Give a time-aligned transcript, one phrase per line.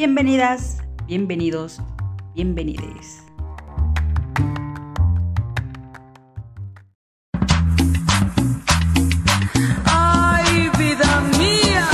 [0.00, 1.78] Bienvenidas, bienvenidos,
[2.34, 3.22] bienvenides.
[9.84, 11.86] Ay, vida mía.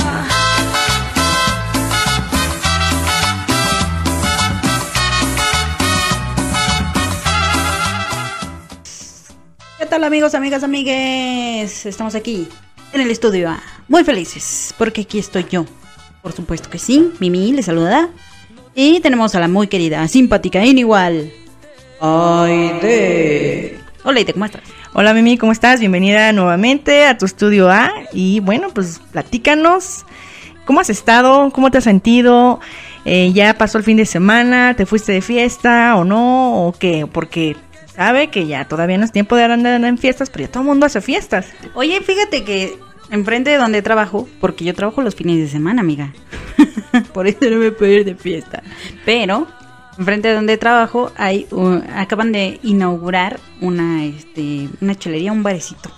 [9.77, 11.85] ¿Qué tal amigos, amigas, amigues?
[11.85, 12.47] Estamos aquí
[12.93, 13.53] en el estudio
[13.89, 15.65] muy felices, porque aquí estoy yo.
[16.27, 18.09] Por supuesto que sí, Mimi les saluda.
[18.75, 21.31] Y tenemos a la muy querida, simpática, inigual.
[22.01, 23.79] Aide.
[24.03, 24.61] Hola, Aide, ¿cómo estás?
[24.91, 25.79] Hola Mimi, ¿cómo estás?
[25.79, 30.05] Bienvenida nuevamente a tu estudio A y bueno, pues platícanos
[30.65, 32.59] cómo has estado, cómo te has sentido,
[33.05, 37.07] Eh, ya pasó el fin de semana, te fuiste de fiesta o no, o qué,
[37.09, 37.55] porque
[37.95, 40.67] sabe que ya todavía no es tiempo de andar en fiestas, pero ya todo el
[40.67, 41.45] mundo hace fiestas.
[41.73, 42.77] Oye, fíjate que
[43.11, 46.13] enfrente de donde trabajo, porque yo trabajo los fines de semana, amiga.
[47.13, 48.63] Por eso no me puedo ir de fiesta.
[49.05, 49.47] Pero
[49.97, 51.47] enfrente de donde trabajo hay
[51.95, 55.91] acaban de inaugurar una este una chelería, un barecito.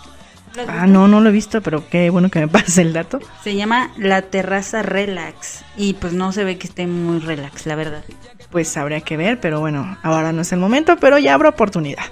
[0.67, 3.19] Ah, no, no lo he visto, pero qué bueno que me pases el dato.
[3.43, 7.75] Se llama La Terraza Relax y pues no se ve que esté muy relax, la
[7.75, 8.03] verdad.
[8.49, 12.05] Pues habría que ver, pero bueno, ahora no es el momento, pero ya habrá oportunidad.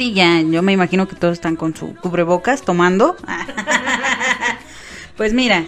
[0.00, 3.16] Sí, ya, yo me imagino que todos están con su cubrebocas tomando.
[5.18, 5.66] pues mira,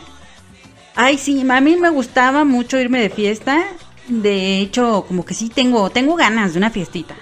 [0.95, 3.63] ay sí, a mí me gustaba mucho irme de fiesta.
[4.09, 7.15] De hecho, como que sí tengo, tengo ganas de una fiestita.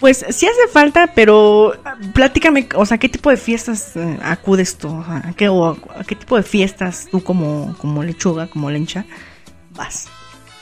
[0.00, 4.78] Pues sí hace falta, pero ah, platícame, o sea, ¿qué tipo de fiestas eh, acudes
[4.78, 4.88] tú?
[5.06, 9.04] ¿a qué, o a qué tipo de fiestas tú como, como lechuga, como lencha,
[9.72, 10.08] vas?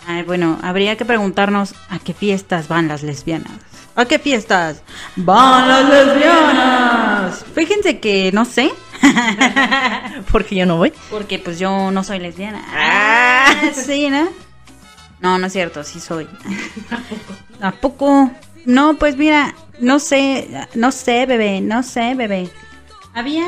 [0.09, 3.72] Ay, bueno, habría que preguntarnos a qué fiestas van las lesbianas.
[3.95, 4.83] ¿A qué fiestas
[5.17, 7.45] van las lesbianas?
[7.55, 8.71] Fíjense que no sé,
[10.31, 10.93] Porque yo no voy.
[11.11, 12.65] porque pues yo no soy lesbiana.
[12.73, 14.29] Ah, sí, ¿no?
[15.21, 16.29] No, no es cierto, sí soy.
[17.61, 18.31] ¿A poco?
[18.65, 22.49] No, pues mira, no sé, no sé, bebé, no sé, bebé.
[23.15, 23.47] Había,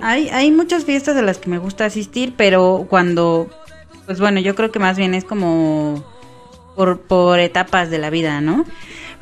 [0.00, 3.48] hay, hay muchas fiestas a las que me gusta asistir, pero cuando,
[4.06, 6.04] pues bueno, yo creo que más bien es como
[6.74, 8.64] por, por etapas de la vida, ¿no?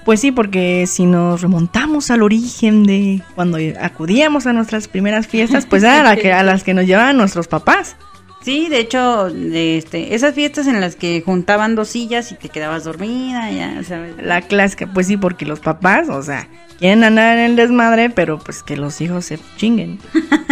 [0.04, 5.66] Pues sí, porque si nos remontamos al origen de cuando acudíamos a nuestras primeras fiestas,
[5.66, 7.96] pues era la que, a las que nos llevaban nuestros papás.
[8.42, 12.84] Sí, de hecho, este, esas fiestas en las que juntaban dos sillas y te quedabas
[12.84, 14.16] dormida, ya, ¿sabes?
[14.22, 16.46] La clásica, pues sí, porque los papás, o sea,
[16.78, 19.98] quieren andar en el desmadre, pero pues que los hijos se chinguen.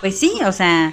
[0.00, 0.92] Pues sí, o sea,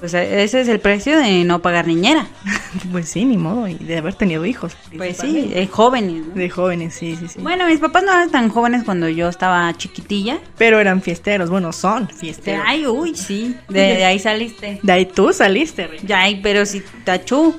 [0.00, 2.26] pues ese es el precio de no pagar niñera.
[2.92, 4.76] Pues sí, ni modo, y de haber tenido hijos.
[4.96, 6.26] Pues sí, eh, jóvenes.
[6.28, 6.34] ¿no?
[6.34, 7.40] De jóvenes, sí, sí, sí.
[7.40, 10.38] Bueno, mis papás no eran tan jóvenes cuando yo estaba chiquitilla.
[10.56, 12.64] Pero eran fiesteros, bueno, son fiesteros.
[12.66, 14.78] Ay, uy, sí, de, de ahí saliste.
[14.82, 15.90] De ahí tú saliste.
[16.04, 17.56] Ya, pero sí, tachú.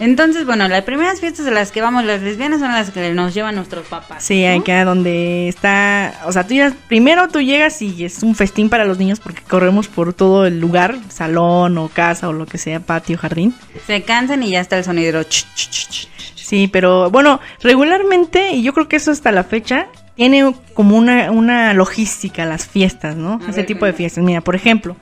[0.00, 3.34] Entonces, bueno, las primeras fiestas a las que vamos las lesbianas son las que nos
[3.34, 4.24] llevan nuestros papás.
[4.24, 4.64] Sí, ¿no?
[4.64, 8.84] que donde está, o sea, tú ya, primero tú llegas y es un festín para
[8.84, 12.80] los niños porque corremos por todo el lugar, salón o casa o lo que sea,
[12.80, 13.54] patio, jardín.
[13.86, 15.22] Se cansan y ya está el sonido.
[15.22, 16.08] ch, ch, ch, ch.
[16.36, 19.86] Sí, pero bueno, regularmente, y yo creo que eso hasta la fecha,
[20.16, 23.34] tiene como una, una logística las fiestas, ¿no?
[23.46, 24.24] A Ese ver, tipo de fiestas.
[24.24, 24.96] Mira, por ejemplo,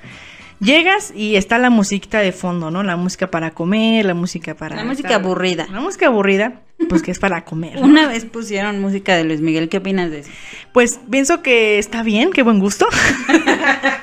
[0.61, 2.83] llegas y está la musiquita de fondo, ¿no?
[2.83, 4.77] La música para comer, la música para...
[4.77, 5.67] La música estar- aburrida.
[5.73, 7.77] La música aburrida, pues que es para comer.
[7.81, 7.87] ¿no?
[7.87, 10.31] Una vez pusieron música de Luis Miguel, ¿qué opinas de eso?
[10.73, 12.87] Pues pienso que está bien, qué buen gusto.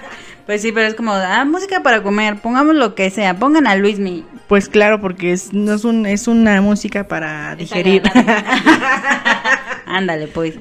[0.45, 3.75] Pues sí, pero es como, ah, música para comer, pongamos lo que sea, pongan a
[3.75, 4.25] Luis Miguel.
[4.47, 8.03] Pues claro, porque es, no es, un, es una música para digerir.
[9.88, 10.56] Ándale, pues.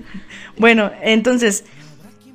[0.57, 1.65] bueno, entonces,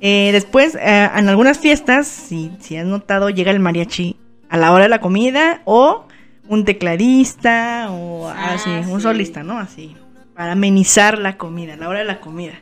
[0.00, 4.16] eh, después, eh, en algunas fiestas, si, si has notado, llega el mariachi
[4.48, 6.06] a la hora de la comida o
[6.46, 9.58] un tecladista o Ah, así, un solista, ¿no?
[9.58, 9.96] Así,
[10.34, 12.54] para amenizar la comida, a la hora de la comida.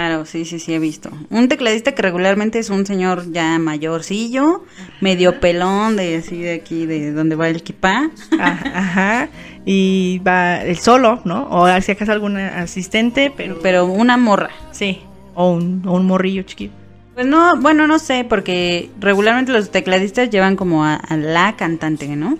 [0.00, 1.10] Claro, sí, sí, sí, he visto.
[1.28, 4.64] Un tecladista que regularmente es un señor ya mayorcillo,
[5.02, 8.08] medio pelón, de así de aquí, de donde va el kipá.
[8.40, 9.28] Ah, Ajá,
[9.66, 11.46] y va el solo, ¿no?
[11.50, 14.48] O si acaso algún asistente, pero, Pero una morra.
[14.72, 15.02] sí,
[15.34, 16.72] o un, o un morrillo chiquito.
[17.12, 22.06] Pues no, bueno, no sé, porque regularmente los tecladistas llevan como a, a la cantante,
[22.16, 22.38] ¿no?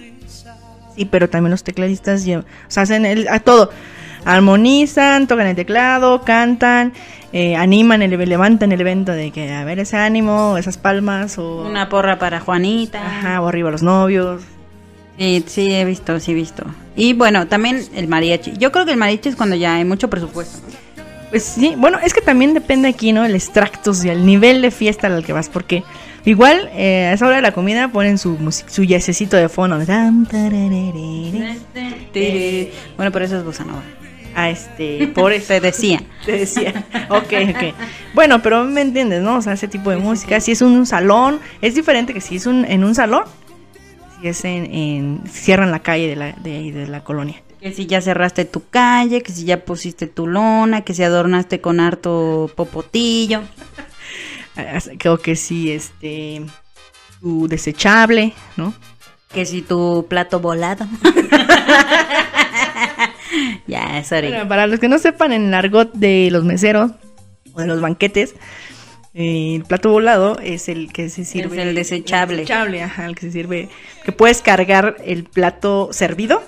[0.97, 3.71] Sí, pero también los tecladistas llevan, o sea, hacen el, a todo.
[4.25, 6.93] Armonizan, tocan el teclado, cantan,
[7.33, 11.63] eh, animan, el, levantan el evento de que a ver ese ánimo, esas palmas o,
[11.63, 13.05] Una porra para Juanita.
[13.05, 14.43] ajá, o arriba los novios.
[15.19, 16.65] Sí, sí, he visto, sí he visto.
[16.97, 18.55] Y bueno, también el mariachi.
[18.59, 20.59] Yo creo que el mariachi es cuando ya hay mucho presupuesto.
[21.29, 23.25] Pues sí, bueno, es que también depende aquí, ¿no?
[23.25, 25.85] El extractos y el nivel de fiesta al que vas, porque
[26.25, 28.37] Igual, eh, a esa hora de la comida ponen su,
[28.67, 29.79] su yacecito de fondo.
[29.85, 31.59] Tarararere.
[32.97, 33.83] Bueno, pero eso es bossa nova.
[34.41, 36.03] A este, por eso Te decía.
[36.25, 36.87] te decía.
[37.11, 37.75] Ok, ok.
[38.15, 39.37] Bueno, pero me entiendes, ¿no?
[39.37, 40.41] O sea, ese tipo de música.
[40.41, 43.25] Si es un, salón, es diferente que si es un, en un salón.
[44.19, 47.43] Si es en, en cierran la calle de la, de, la colonia.
[47.61, 51.61] Que si ya cerraste tu calle, que si ya pusiste tu lona, que si adornaste
[51.61, 53.43] con harto popotillo.
[54.99, 56.47] Creo que sí, este,
[57.21, 58.73] tu desechable, ¿no?
[59.35, 60.87] Que si tu plato volado.
[63.67, 64.29] ya, sorry.
[64.29, 66.93] Bueno, para los que no sepan, en el argot de los meseros
[67.53, 68.35] o de los banquetes,
[69.15, 71.61] eh, el plato volado es el que se sirve.
[71.63, 72.35] el desechable.
[72.35, 73.69] el desechable, ajá, el que se sirve.
[74.05, 76.43] Que puedes cargar el plato servido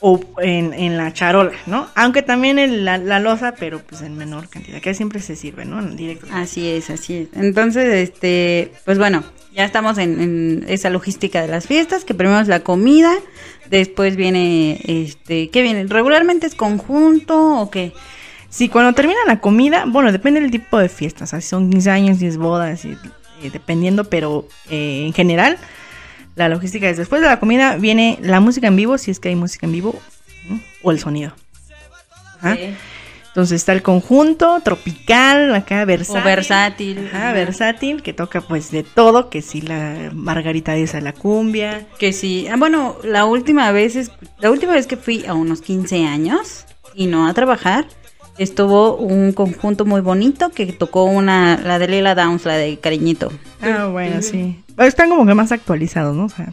[0.00, 1.88] o en, en la charola, ¿no?
[1.94, 5.64] Aunque también en la, la loza, pero pues en menor cantidad, que siempre se sirve,
[5.64, 5.80] ¿no?
[5.80, 6.26] En directo.
[6.32, 7.28] Así es, así es.
[7.34, 12.40] Entonces, este, pues bueno, ya estamos en, en esa logística de las fiestas, que primero
[12.40, 13.12] es la comida,
[13.70, 15.84] después viene, este, ¿qué viene?
[15.84, 17.92] ¿Regularmente es conjunto o qué?
[18.50, 21.70] Sí, cuando termina la comida, bueno, depende del tipo de fiestas, o sea, si son
[21.70, 22.96] 15 años, si es bodas, y,
[23.50, 25.58] dependiendo, pero eh, en general,
[26.34, 29.28] la logística es después de la comida viene la música en vivo, si es que
[29.28, 30.00] hay música en vivo,
[30.82, 31.34] o el sonido.
[33.38, 36.20] Entonces está el conjunto tropical, acá versátil.
[36.20, 37.08] O versátil.
[37.12, 41.86] Ajá, versátil, que toca pues de todo, que si la Margarita esa la cumbia.
[42.00, 42.48] Que sí.
[42.50, 46.66] Ah, bueno, la última vez es, la última vez que fui a unos 15 años
[46.96, 47.86] y no a trabajar,
[48.38, 53.30] estuvo un conjunto muy bonito que tocó una la de Lila Downs, la de Cariñito.
[53.62, 54.64] Ah, bueno, sí.
[54.78, 56.24] Están como que más actualizados, ¿no?
[56.24, 56.52] O sea,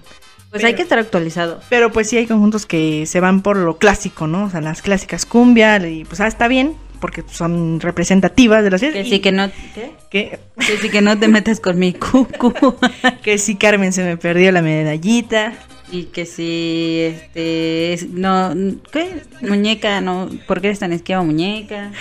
[0.56, 1.60] Pues Pero- hay que estar actualizado.
[1.69, 4.46] Pero pues sí hay conjuntos que se van por lo clásico, ¿no?
[4.46, 8.81] O sea, las clásicas cumbia y pues ah, está bien porque son representativas de las.
[8.81, 9.92] Que sí que no ¿qué?
[10.10, 12.54] que, Que sí que no te metas con mi cucu.
[13.22, 15.54] que sí Carmen se me perdió la medallita.
[15.92, 18.54] y que si este es- no
[18.94, 19.24] ¿qué?
[19.42, 21.92] Muñeca, no, ¿por qué eres tan esquiva muñeca?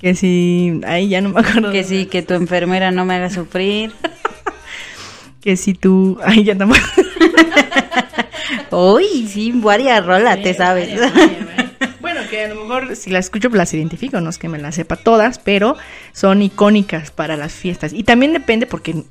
[0.00, 1.70] Que sí, ahí ya no me acuerdo.
[1.70, 3.92] Que sí que tu enfermera no me haga sufrir.
[5.40, 6.82] Que si tú, ahí ya tampoco.
[8.70, 10.98] Uy, sí, varias rolas, te sabes.
[12.00, 14.58] Bueno, que a lo mejor si las escucho pues las identifico, no es que me
[14.58, 15.76] las sepa todas, pero
[16.12, 17.92] son icónicas para las fiestas.
[17.92, 19.02] Y también depende porque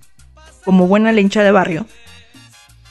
[0.66, 1.86] como buena lencha de barrio,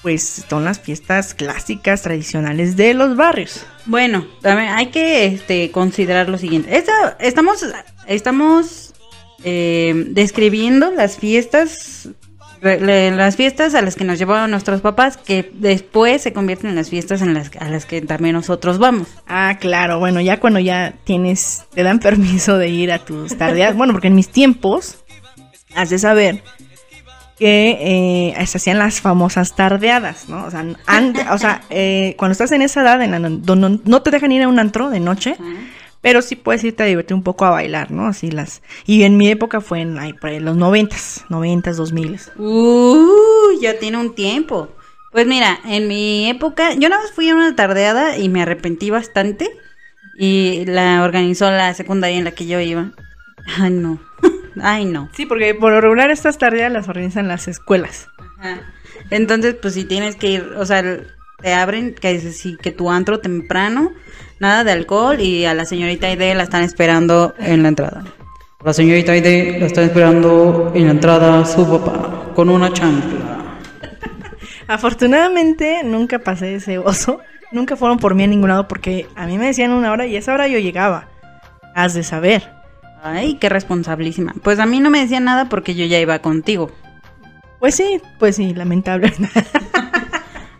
[0.02, 3.66] pues son las fiestas clásicas, tradicionales de los barrios.
[3.86, 6.76] Bueno, también hay que este, considerar lo siguiente.
[6.76, 7.64] Esta- estamos
[8.06, 8.94] estamos
[9.44, 12.08] eh, describiendo las fiestas
[12.60, 16.90] las fiestas a las que nos llevaron nuestros papás que después se convierten en las
[16.90, 19.08] fiestas en las a las que también nosotros vamos.
[19.26, 23.76] Ah, claro, bueno, ya cuando ya tienes, te dan permiso de ir a tus tardeadas.
[23.76, 25.04] bueno, porque en mis tiempos,
[25.74, 26.42] has de saber
[27.38, 30.44] que eh, se hacían las famosas tardeadas, ¿no?
[30.44, 30.64] O sea,
[31.30, 34.42] o sea eh, cuando estás en esa edad en la donde no te dejan ir
[34.42, 35.36] a un antro de noche,
[36.00, 38.06] pero sí puedes irte a divertir un poco a bailar, ¿no?
[38.06, 38.62] Así las...
[38.86, 42.30] Y en mi época fue en, ahí por ahí, los noventas, noventas, dos miles.
[42.36, 44.68] Uh, ya tiene un tiempo.
[45.10, 48.90] Pues mira, en mi época, yo nada más fui a una tardeada y me arrepentí
[48.90, 49.50] bastante.
[50.18, 52.92] Y la organizó la secundaria en la que yo iba.
[53.58, 54.00] Ay, no.
[54.62, 55.08] Ay, no.
[55.14, 58.08] Sí, porque por lo regular estas tardeadas las organizan las escuelas.
[58.38, 58.60] Ajá.
[59.10, 60.82] Entonces, pues si tienes que ir, o sea,
[61.40, 62.20] te abren que
[62.60, 63.92] que tu antro temprano,
[64.40, 68.04] nada de alcohol y a la señorita Aide la están esperando en la entrada.
[68.64, 73.58] La señorita Aide la está esperando en la entrada su papá con una chancla.
[74.66, 77.20] Afortunadamente nunca pasé ese oso.
[77.50, 80.16] Nunca fueron por mí a ningún lado porque a mí me decían una hora y
[80.16, 81.08] a esa hora yo llegaba.
[81.74, 82.50] Has de saber.
[83.02, 84.34] Ay, qué responsabilísima.
[84.42, 86.70] Pues a mí no me decían nada porque yo ya iba contigo.
[87.58, 89.12] Pues sí, pues sí, lamentable.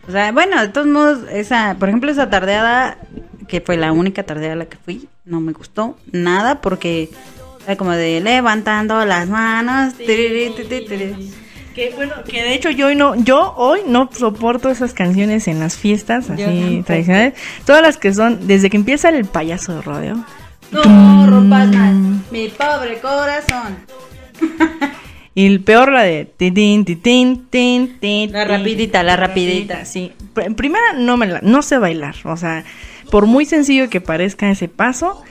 [0.08, 2.97] O sea, bueno, de todos modos, esa, por ejemplo, esa tardeada,
[3.49, 7.11] que fue la única tardeada a la que fui, no me gustó nada porque
[7.67, 9.95] era como de levantando las manos.
[9.95, 11.33] tiriri, tiri, tiri.
[11.75, 15.59] que bueno, que de hecho yo hoy no, yo hoy no soporto esas canciones en
[15.59, 17.35] las fiestas así tradicionales.
[17.64, 20.25] Todas las que son, desde que empieza el payaso de rodeo.
[20.71, 21.95] No rompas más
[22.31, 23.76] mi pobre corazón.
[25.38, 29.85] Y el peor la de tin tin tin tin tin tin, La rapidita, la rapidita.
[29.85, 30.11] Sí.
[30.35, 32.64] En primera no me la, no sé bailar, o sea,
[33.12, 35.23] por muy sencillo que parezca ese paso,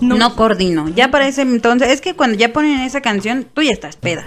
[0.00, 0.34] No.
[0.36, 0.88] coordino.
[0.88, 4.24] Ya para ese entonces, es que cuando ya ponen esa canción, tú ya estás peda.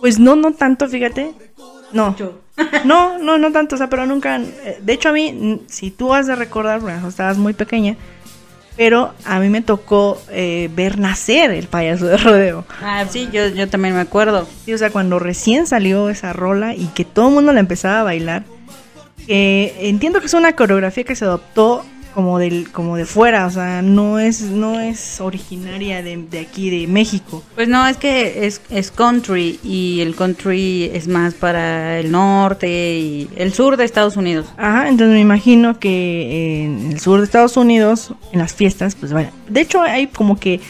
[0.00, 1.30] Pues no, no tanto, fíjate.
[1.92, 2.16] No.
[2.86, 4.40] No, no, no tanto, o sea, pero nunca.
[4.40, 7.96] eh, De hecho, a mí, si tú has de recordar, porque estabas muy pequeña,
[8.76, 12.64] pero a mí me tocó eh, ver nacer el payaso de rodeo.
[12.82, 14.46] Ah, sí, yo, yo también me acuerdo.
[14.64, 18.00] Sí, o sea, cuando recién salió esa rola y que todo el mundo la empezaba
[18.00, 18.44] a bailar,
[19.28, 21.84] eh, entiendo que es una coreografía que se adoptó
[22.16, 26.70] como del como de fuera, o sea, no es no es originaria de, de aquí
[26.70, 27.42] de México.
[27.54, 32.98] Pues no, es que es, es country y el country es más para el norte
[32.98, 34.46] y el sur de Estados Unidos.
[34.56, 39.12] Ajá, entonces me imagino que en el sur de Estados Unidos, en las fiestas, pues
[39.12, 40.60] bueno, de hecho hay como que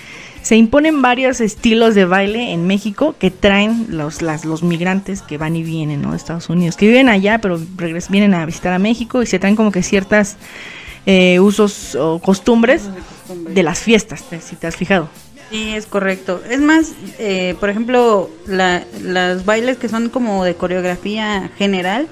[0.42, 5.38] se imponen varios estilos de baile en México que traen los, las, los migrantes que
[5.38, 6.10] van y vienen, ¿no?
[6.10, 9.38] De Estados Unidos, que viven allá, pero regres- vienen a visitar a México y se
[9.38, 10.36] traen como que ciertas
[11.06, 12.82] eh, usos o costumbres
[13.48, 15.08] de las fiestas, te- si te has fijado.
[15.50, 16.42] Sí, es correcto.
[16.50, 22.08] Es más, eh, por ejemplo, la, las bailes que son como de coreografía general,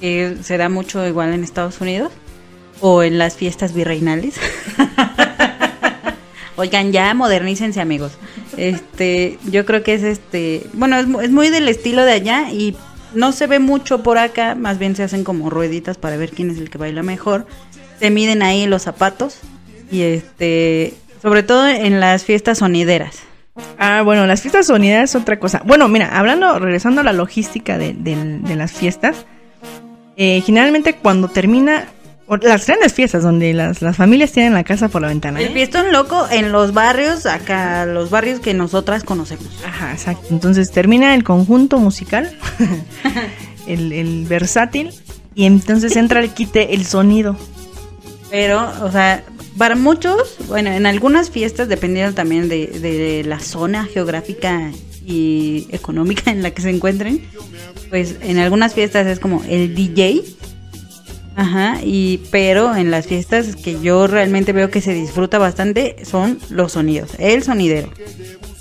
[0.00, 2.12] que se da mucho igual en Estados Unidos,
[2.80, 4.34] o en las fiestas virreinales.
[6.56, 8.12] Oigan, ya modernícense, amigos.
[8.56, 12.76] Este, yo creo que es este, bueno, es, es muy del estilo de allá y
[13.14, 16.50] no se ve mucho por acá, más bien se hacen como rueditas para ver quién
[16.50, 17.46] es el que baila mejor.
[18.00, 19.38] Se miden ahí los zapatos
[19.90, 23.16] y este, sobre todo en las fiestas sonideras.
[23.78, 25.62] Ah, bueno, las fiestas sonidas es otra cosa.
[25.64, 29.26] Bueno, mira, hablando, regresando a la logística de, del- de las fiestas,
[30.16, 31.86] eh, generalmente cuando termina,
[32.42, 35.40] las grandes fiestas donde las, las familias tienen la casa por la ventana.
[35.40, 35.52] El ¿eh?
[35.52, 39.48] fiestón loco en los barrios, acá, los barrios que nosotras conocemos.
[39.66, 40.26] Ajá, exacto.
[40.30, 42.30] Entonces termina el conjunto musical,
[43.66, 44.90] el, el versátil,
[45.34, 47.36] y entonces entra el quite el sonido.
[48.30, 49.24] Pero, o sea,
[49.56, 54.70] para muchos, bueno, en algunas fiestas, dependiendo también de, de la zona geográfica
[55.06, 57.22] y económica en la que se encuentren,
[57.90, 60.22] pues en algunas fiestas es como el DJ.
[61.34, 66.40] Ajá, y pero en las fiestas que yo realmente veo que se disfruta bastante son
[66.50, 67.90] los sonidos, el sonidero.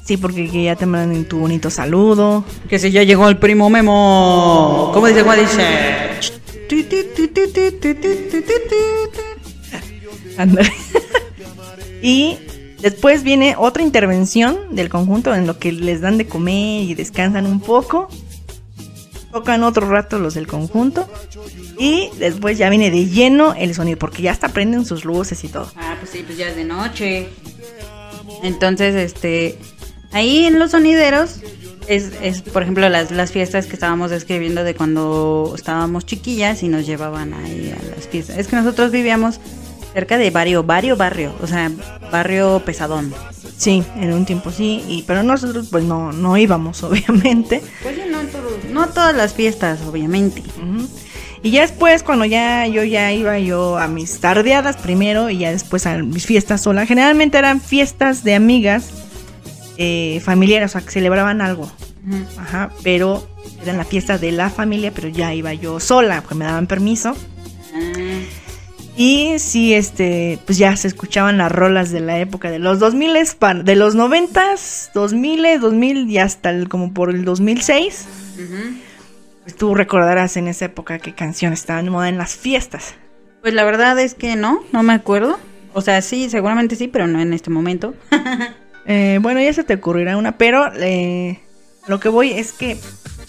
[0.05, 2.45] Sí, porque que ya te mandan tu bonito saludo.
[2.69, 4.91] Que si ya llegó el primo Memo.
[4.93, 5.21] ¿Cómo dice?
[5.21, 5.63] ¿Cómo dice?
[12.01, 12.37] Y
[12.81, 17.45] después viene otra intervención del conjunto en lo que les dan de comer y descansan
[17.45, 18.07] un poco.
[19.31, 21.07] Tocan otro rato los del conjunto.
[21.77, 25.47] Y después ya viene de lleno el sonido, porque ya hasta prenden sus luces y
[25.47, 25.71] todo.
[25.75, 27.29] Ah, pues sí, pues ya es de noche.
[28.41, 29.57] Entonces, este,
[30.11, 31.41] ahí en los sonideros
[31.87, 36.67] es, es por ejemplo, las, las fiestas que estábamos describiendo de cuando estábamos chiquillas y
[36.67, 38.37] nos llevaban ahí a las fiestas.
[38.37, 39.39] Es que nosotros vivíamos
[39.97, 41.71] cerca de barrio, barrio, barrio, o sea,
[42.11, 43.11] barrio pesadón.
[43.57, 47.63] Sí, en un tiempo sí, y, pero nosotros pues no, no íbamos, obviamente.
[47.81, 50.43] Pues sí, no, en todos- no todas las fiestas, obviamente.
[51.41, 55.49] Y ya después, cuando ya yo ya iba yo a mis tardeadas primero y ya
[55.51, 58.91] después a mis fiestas sola, generalmente eran fiestas de amigas
[59.77, 61.71] eh, familiares, o sea, que celebraban algo.
[62.37, 63.27] Ajá, pero
[63.63, 67.15] eran la fiesta de la familia, pero ya iba yo sola, porque me daban permiso.
[68.97, 73.13] Y sí, este, pues ya se escuchaban las rolas de la época de los 2000,
[73.63, 78.07] de los 90s, 2000, 2000 y hasta el, como por el 2006.
[78.35, 78.87] ujú.
[79.43, 82.95] Pues tú recordarás en esa época qué canciones estaban de moda en las fiestas.
[83.41, 85.39] Pues la verdad es que no, no me acuerdo.
[85.73, 87.93] O sea, sí, seguramente sí, pero no en este momento.
[88.89, 91.41] Eh, bueno, ya se te ocurrirá una, pero eh,
[91.87, 92.77] lo que voy es que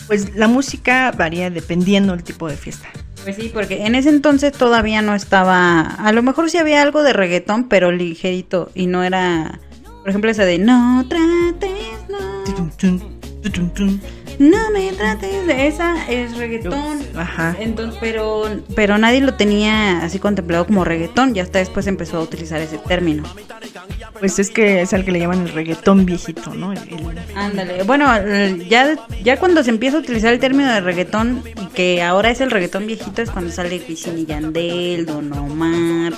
[0.06, 2.88] pues la música varía dependiendo del tipo de fiesta.
[3.28, 5.82] Pues sí, porque en ese entonces todavía no estaba.
[5.82, 8.70] A lo mejor sí había algo de reggaetón, pero ligerito.
[8.74, 9.60] Y no era.
[10.00, 12.70] Por ejemplo, esa de No trates, no.
[14.38, 16.08] No me trates de esa.
[16.08, 17.02] Es reggaetón.
[17.16, 17.56] Ajá.
[17.58, 21.34] Entonces, pero, pero nadie lo tenía así contemplado como reggaetón.
[21.36, 23.24] Y hasta después empezó a utilizar ese término.
[24.20, 26.72] Pues es que es al que le llaman el reggaetón viejito, ¿no?
[26.72, 28.06] El- el- Ándale, bueno,
[28.68, 32.40] ya, ya cuando se empieza a utilizar el término de reggaetón, y que ahora es
[32.40, 36.14] el reggaetón viejito, es cuando sale Wisin y Yandel, Don Omar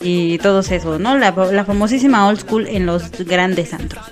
[0.00, 1.18] y todos esos, ¿no?
[1.18, 4.04] La, la famosísima old school en los grandes antros.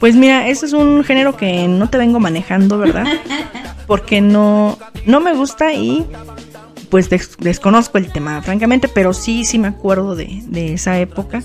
[0.00, 3.04] Pues mira, eso es un género que no te vengo manejando, ¿verdad?
[3.86, 6.06] Porque no, no me gusta y
[6.90, 11.42] pues des- desconozco el tema, francamente, pero sí, sí me acuerdo de, de esa época.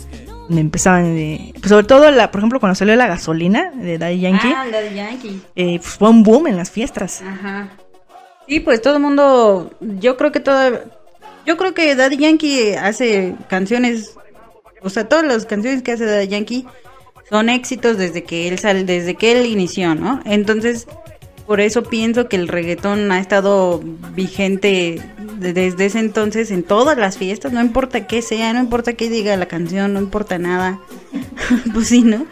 [0.47, 1.51] Me empezaban de...
[1.59, 4.95] Pues sobre todo, la, por ejemplo, cuando salió la gasolina de Daddy Yankee, Ah, de
[4.95, 5.41] Yankee.
[5.55, 7.21] eh, pues fue un boom en las fiestas.
[7.21, 7.69] Ajá.
[8.47, 10.71] Sí, pues todo el mundo, yo creo que todo,
[11.45, 14.15] yo creo que Daddy Yankee hace canciones,
[14.81, 16.65] o sea, todas las canciones que hace Daddy Yankee
[17.29, 20.19] son éxitos desde que él sale, desde que él inició, ¿no?
[20.25, 20.87] Entonces,
[21.45, 23.81] por eso pienso que el reggaetón ha estado
[24.15, 25.01] vigente
[25.39, 29.09] de- desde ese entonces en todas las fiestas, no importa qué sea, no importa qué
[29.09, 30.79] diga la canción, no importa nada.
[31.73, 32.25] pues sí, ¿no?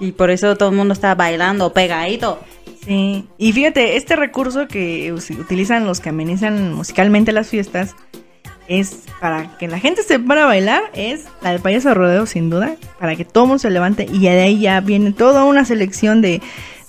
[0.00, 2.40] Y por eso todo el mundo está bailando pegadito.
[2.84, 7.94] Sí, y fíjate, este recurso que utilizan los que amenizan musicalmente las fiestas
[8.68, 12.26] es para que la gente se para a bailar, es la del payaso de rodeo
[12.26, 15.64] sin duda, para que todo mundo se levante y de ahí ya viene toda una
[15.64, 16.40] selección de,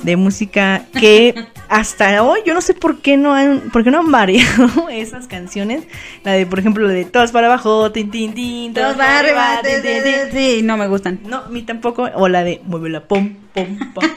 [0.04, 1.36] de música que
[1.70, 5.28] hasta hoy yo no sé por qué no han, por qué no han variado esas
[5.28, 5.84] canciones,
[6.24, 9.60] la de por ejemplo la de todos para abajo, tin tin tin, Todos para arriba,
[9.64, 10.32] tin, tin, tin.
[10.32, 11.20] sí, no me gustan.
[11.26, 14.06] No, mí tampoco, o la de mueve la pom pom pom.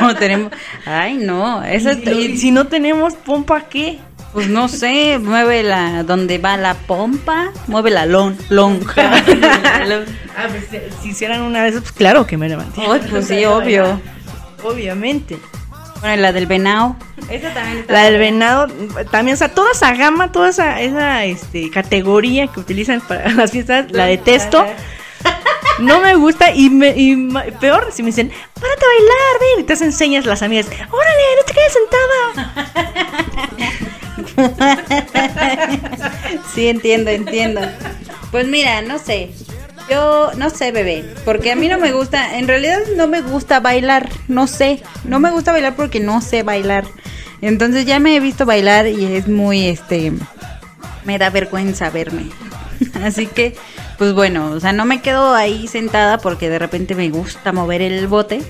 [0.00, 0.52] No tenemos.
[0.84, 3.98] Ay, no, esa Y, y si no tenemos pompa, ¿qué?
[4.32, 9.22] Pues no sé, mueve la donde va la pompa, mueve la lon, lonja.
[10.34, 12.80] Ah, pues, eh, si hicieran una de esas, pues claro que me levanté.
[12.88, 14.00] Ay, pues sí, obvio.
[14.64, 15.36] Obviamente.
[16.00, 16.96] Bueno, y la del venado.
[17.28, 17.92] Esa también está.
[17.92, 18.66] La del venado,
[19.10, 23.50] también, o sea, toda esa gama, toda esa, esa este, categoría que utilizan para las
[23.50, 24.64] fiestas, la detesto.
[25.78, 27.28] No me gusta y, me, y
[27.60, 31.36] peor si me dicen, párate a bailar, ven, y te hacen señas las amigas, órale,
[31.36, 32.52] no te quedes sentada.
[36.54, 37.60] Sí, entiendo, entiendo.
[38.30, 39.30] Pues mira, no sé.
[39.90, 43.58] Yo no sé, bebé, porque a mí no me gusta, en realidad no me gusta
[43.58, 46.84] bailar, no sé, no me gusta bailar porque no sé bailar.
[47.40, 50.12] Entonces ya me he visto bailar y es muy, este,
[51.04, 52.30] me da vergüenza verme.
[53.02, 53.56] Así que,
[53.98, 57.82] pues bueno, o sea, no me quedo ahí sentada porque de repente me gusta mover
[57.82, 58.40] el bote.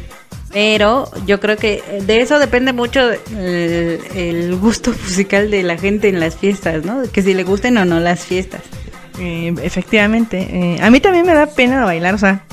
[0.53, 6.09] Pero yo creo que de eso depende mucho el, el gusto musical de la gente
[6.09, 7.03] en las fiestas, ¿no?
[7.11, 8.63] Que si le gusten o no las fiestas.
[9.19, 12.45] Eh, efectivamente, eh, a mí también me da pena bailar, o sea,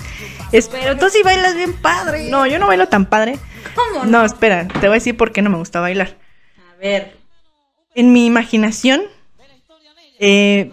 [0.52, 2.30] es, Pero tú sí bailas bien padre.
[2.30, 3.38] no, yo no bailo tan padre.
[3.76, 6.18] ¿Cómo No, espera, te voy a decir por qué no me gusta bailar.
[6.72, 7.18] A ver.
[7.96, 9.02] en mi imaginación,
[10.20, 10.72] eh,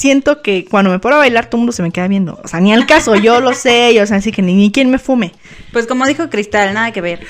[0.00, 2.40] siento que cuando me pongo a bailar, todo el mundo se me queda viendo.
[2.42, 4.90] O sea, ni al caso, yo lo sé, o sea, así que ni, ni quien
[4.90, 5.32] me fume.
[5.72, 7.20] Pues como dijo Cristal, nada que ver.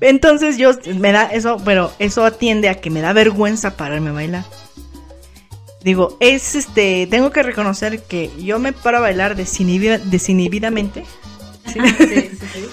[0.00, 4.12] Entonces yo, me da eso, pero eso atiende a que me da vergüenza pararme a
[4.12, 4.44] bailar.
[5.82, 11.04] Digo, es este, tengo que reconocer que yo me paro a bailar desinhibida- desinhibidamente
[11.72, 12.06] Sí, sí,
[12.52, 12.64] sí.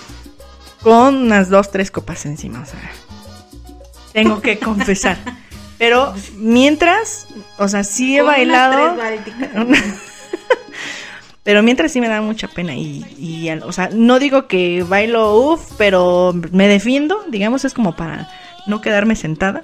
[0.82, 2.80] con unas dos, tres copas encima, o sea,
[4.14, 5.18] tengo que confesar.
[5.84, 8.96] Pero mientras, o sea, sí he Con bailado.
[11.44, 15.38] Pero mientras sí me da mucha pena y, y, o sea, no digo que bailo
[15.38, 18.30] uff, pero me defiendo, digamos, es como para
[18.66, 19.62] no quedarme sentada.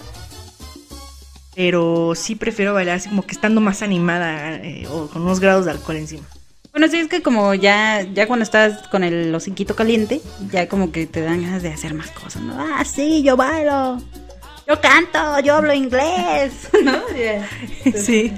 [1.56, 5.64] Pero sí prefiero bailar así como que estando más animada eh, o con unos grados
[5.64, 6.28] de alcohol encima.
[6.74, 10.20] Bueno, sí, es que como ya, ya cuando estás con el hociquito caliente,
[10.52, 12.60] ya como que te dan ganas de hacer más cosas, ¿no?
[12.60, 14.00] Ah, sí, yo bailo,
[14.70, 17.00] yo canto, yo hablo inglés, ¿no?
[17.96, 18.32] Sí.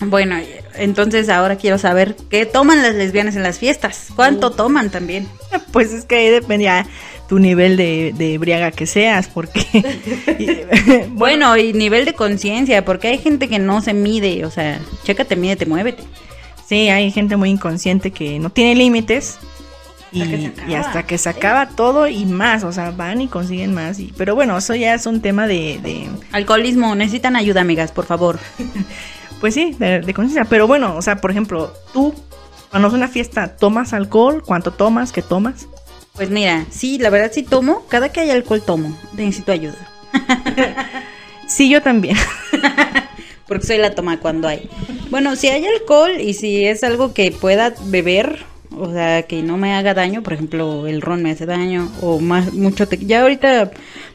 [0.00, 0.36] Bueno,
[0.74, 5.26] entonces ahora quiero saber qué toman las lesbianas en las fiestas, cuánto toman también.
[5.72, 6.70] Pues es que ahí depende
[7.28, 9.60] tu nivel de, de briaga que seas, porque...
[10.38, 14.78] y- Bueno, y nivel de conciencia, porque hay gente que no se mide, o sea,
[15.04, 16.04] chécate, mídete, muévete.
[16.66, 19.38] Sí, hay gente muy inconsciente que no tiene límites
[20.12, 20.70] y, Hasta que se acaba.
[20.70, 23.98] y hasta que se acaba todo y más, o sea, van y consiguen más.
[23.98, 28.06] Y, pero bueno, eso ya es un tema de, de Alcoholismo, necesitan ayuda, amigas, por
[28.06, 28.38] favor.
[29.40, 30.44] pues sí, de, de conciencia.
[30.48, 32.14] Pero bueno, o sea, por ejemplo, tú,
[32.70, 34.42] cuando es una fiesta, ¿tomas alcohol?
[34.44, 35.12] ¿Cuánto tomas?
[35.12, 35.66] ¿Qué tomas?
[36.14, 39.76] Pues mira, sí, la verdad sí tomo, cada que hay alcohol tomo, necesito ayuda.
[41.48, 42.16] Sí, yo también.
[43.48, 44.68] Porque soy la toma cuando hay.
[45.10, 48.44] Bueno, si hay alcohol y si es algo que pueda beber,
[48.80, 52.18] o sea, que no me haga daño, por ejemplo, el ron me hace daño o
[52.20, 53.08] más mucho tequila.
[53.08, 53.70] Ya ahorita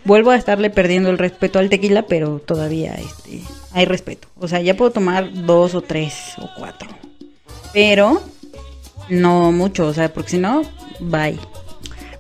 [0.06, 3.41] vuelvo a estarle perdiendo el respeto al tequila, pero todavía este
[3.73, 4.28] hay respeto.
[4.39, 6.89] O sea, ya puedo tomar dos o tres o cuatro.
[7.73, 8.21] Pero
[9.10, 10.62] no mucho, o sea, porque si no,
[10.99, 11.39] bye.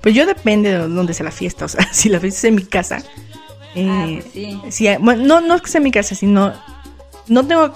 [0.01, 1.65] Pues yo depende de dónde sea la fiesta.
[1.65, 3.03] O sea, si la fiesta es en mi casa.
[3.75, 4.61] eh, Ah, pues sí.
[4.69, 6.53] si hay- bueno, no, no es que sea en mi casa, sino.
[7.27, 7.73] No tengo.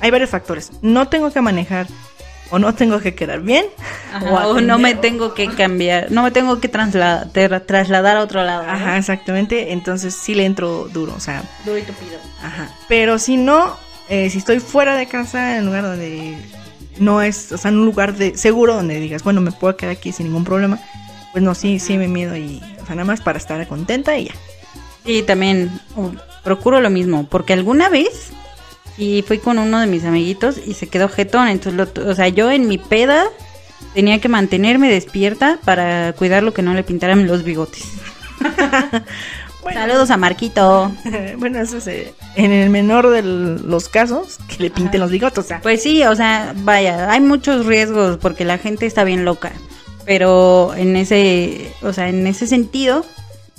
[0.00, 0.70] Hay varios factores.
[0.82, 1.86] No tengo que manejar.
[2.50, 3.66] O no tengo que quedar bien.
[4.12, 7.30] Ajá, o no me tengo que cambiar, no me tengo que trasladar,
[7.66, 8.64] trasladar a otro lado.
[8.64, 8.70] ¿no?
[8.70, 9.72] Ajá, exactamente.
[9.72, 11.14] Entonces sí le entro duro.
[11.16, 12.18] O sea, Duro y tupido.
[12.42, 12.70] Ajá.
[12.88, 13.76] Pero si no,
[14.08, 16.36] eh, si estoy fuera de casa, en un lugar donde
[16.98, 19.92] no es, o sea, en un lugar de seguro donde digas, bueno, me puedo quedar
[19.92, 20.78] aquí sin ningún problema,
[21.32, 24.26] pues no, sí, sí me miedo y, o sea, nada más para estar contenta y
[24.26, 24.34] ya.
[25.04, 26.10] Sí, también uh,
[26.42, 28.30] procuro lo mismo, porque alguna vez
[28.98, 32.28] y fui con uno de mis amiguitos y se quedó jetón, entonces, lo- o sea,
[32.28, 33.24] yo en mi peda
[33.94, 37.84] tenía que mantenerme despierta para cuidar lo que no le pintaran los bigotes.
[39.62, 40.92] Bueno, Saludos a Marquito.
[41.38, 45.38] bueno, eso es eh, en el menor de los casos, que le pinten los bigotes.
[45.38, 49.24] O sea, Pues sí, o sea, vaya, hay muchos riesgos porque la gente está bien
[49.24, 49.52] loca.
[50.04, 53.06] Pero en ese, o sea, en ese sentido,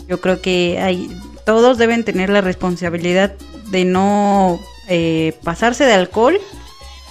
[0.08, 1.10] yo creo que hay,
[1.44, 3.34] todos deben tener la responsabilidad
[3.72, 6.40] de no eh, pasarse de alcohol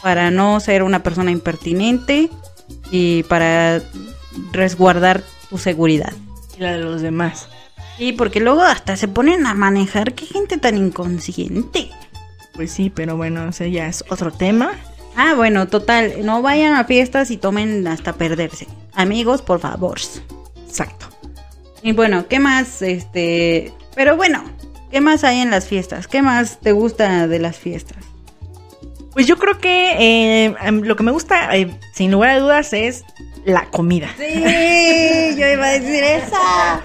[0.03, 2.31] para no ser una persona impertinente
[2.91, 3.83] y para
[4.53, 6.13] resguardar tu seguridad.
[6.57, 7.49] y la de los demás.
[7.99, 10.15] Sí, porque luego hasta se ponen a manejar.
[10.15, 11.91] Qué gente tan inconsciente.
[12.55, 14.73] Pues sí, pero bueno, ese ya es otro tema.
[15.17, 18.67] Ah, bueno, total, no vayan a fiestas y tomen hasta perderse.
[18.95, 19.99] Amigos, por favor.
[20.67, 21.07] Exacto.
[21.83, 22.83] Y bueno, ¿qué más?
[22.83, 24.43] Este, pero bueno,
[24.95, 26.07] ¿qué más hay en las fiestas?
[26.07, 27.99] ¿Qué más te gusta de las fiestas?
[29.13, 29.91] Pues yo creo que
[30.45, 33.03] eh, em, lo que me gusta, eh, sin lugar a dudas, es
[33.45, 34.09] la comida.
[34.17, 36.81] Sí, yo iba a decir esa.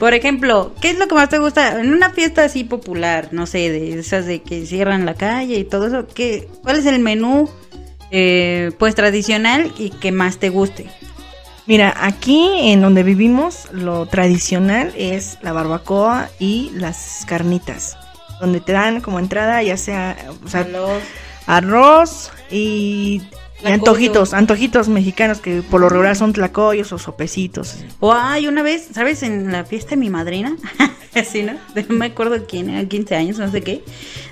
[0.00, 3.28] Por ejemplo, ¿qué es lo que más te gusta en una fiesta así popular?
[3.30, 6.08] No sé, de esas de que cierran la calle y todo eso.
[6.12, 7.48] ¿qué, ¿Cuál es el menú,
[8.10, 10.90] eh, pues tradicional y que más te guste?
[11.66, 17.96] Mira, aquí en donde vivimos, lo tradicional es la barbacoa y las carnitas.
[18.40, 20.66] Donde te dan como entrada, ya sea, o sea,
[21.46, 23.20] arroz y,
[23.64, 27.78] y antojitos, antojitos mexicanos que por lo regular son tlacoyos o sopecitos.
[27.98, 29.24] O hay una vez, ¿sabes?
[29.24, 30.56] En la fiesta de mi madrina,
[31.16, 31.54] así, ¿no?
[31.74, 33.82] No me acuerdo quién, era 15 años, no sé qué.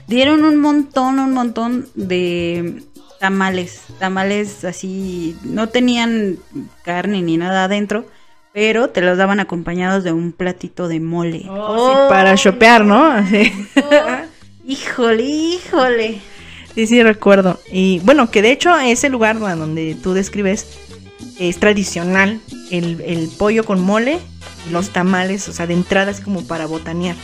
[0.07, 2.85] Dieron un montón, un montón de
[3.25, 3.81] tamales.
[3.99, 6.37] Tamales así, no tenían
[6.85, 8.05] carne ni nada adentro,
[8.53, 11.47] pero te los daban acompañados de un platito de mole.
[11.49, 13.07] Oh, Sí, para chopear, ¿no?
[13.07, 13.51] Así.
[14.67, 16.21] Híjole, híjole.
[16.75, 17.59] Sí, sí, recuerdo.
[17.73, 20.67] Y bueno, que de hecho ese lugar donde tú describes
[21.39, 22.41] es tradicional.
[22.71, 24.19] El, el pollo con mole
[24.69, 27.17] y los tamales, o sea, de entrada es como para botanear,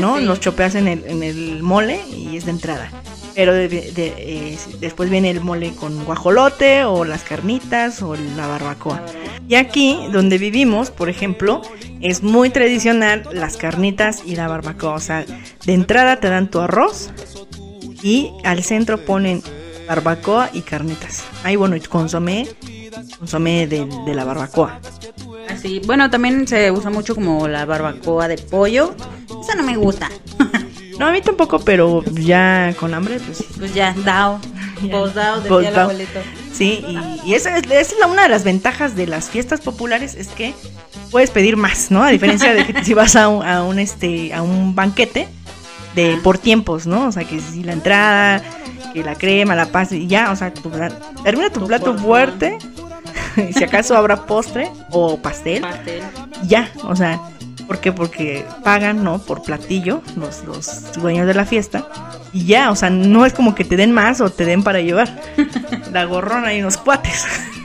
[0.00, 0.16] ¿no?
[0.16, 0.24] Sí.
[0.24, 2.90] Los chopeas en el, en el mole y es de entrada.
[3.36, 8.46] Pero de- de- eh, después viene el mole con guajolote o las carnitas o la
[8.48, 9.02] barbacoa.
[9.48, 11.62] Y aquí, donde vivimos, por ejemplo,
[12.00, 14.94] es muy tradicional las carnitas y la barbacoa.
[14.94, 15.24] O sea,
[15.66, 17.10] de entrada te dan tu arroz
[18.02, 19.42] y al centro ponen
[19.86, 21.22] barbacoa y carnitas.
[21.44, 22.48] Ahí, bueno, consomé,
[23.18, 24.80] consomé de, de la barbacoa.
[25.50, 28.94] Así, bueno, también se usa mucho como la barbacoa de pollo.
[29.42, 30.10] Esa no me gusta.
[30.98, 33.44] No, a mí tampoco, pero ya con hambre, pues.
[33.58, 34.40] Pues ya, dao.
[34.82, 34.90] Ya.
[34.92, 35.84] Posdao, decía el dao.
[35.84, 36.20] abuelito.
[36.52, 40.14] Sí, y, y esa, es, esa es una de las ventajas de las fiestas populares,
[40.14, 40.52] es que
[41.10, 42.02] puedes pedir más, ¿no?
[42.02, 45.28] A diferencia de que si vas a un, a un, este, a un banquete
[45.94, 47.06] de por tiempos, ¿no?
[47.06, 48.42] O sea, que si la entrada,
[48.92, 50.70] que la crema, la pasta, y ya, o sea, tu,
[51.24, 52.04] termina tu, Tu plato porción.
[52.06, 52.58] fuerte,
[53.48, 56.02] y si acaso habrá postre o pastel, Pastel.
[56.46, 57.18] ya, o sea,
[57.66, 57.92] ¿por qué?
[57.92, 59.18] Porque pagan, ¿no?
[59.18, 61.88] Por platillo los, los dueños de la fiesta.
[62.32, 64.80] Y ya, o sea, no es como que te den más o te den para
[64.80, 65.20] llevar.
[65.92, 67.24] La gorrona y unos cuates.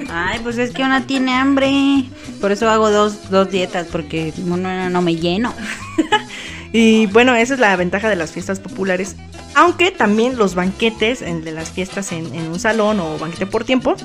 [0.09, 2.05] Ay, pues es que una tiene hambre.
[2.39, 5.53] Por eso hago dos, dos dietas, porque uno no me lleno.
[6.73, 9.15] Y bueno, esa es la ventaja de las fiestas populares.
[9.55, 13.95] Aunque también los banquetes, de las fiestas en, en un salón o banquete por tiempo,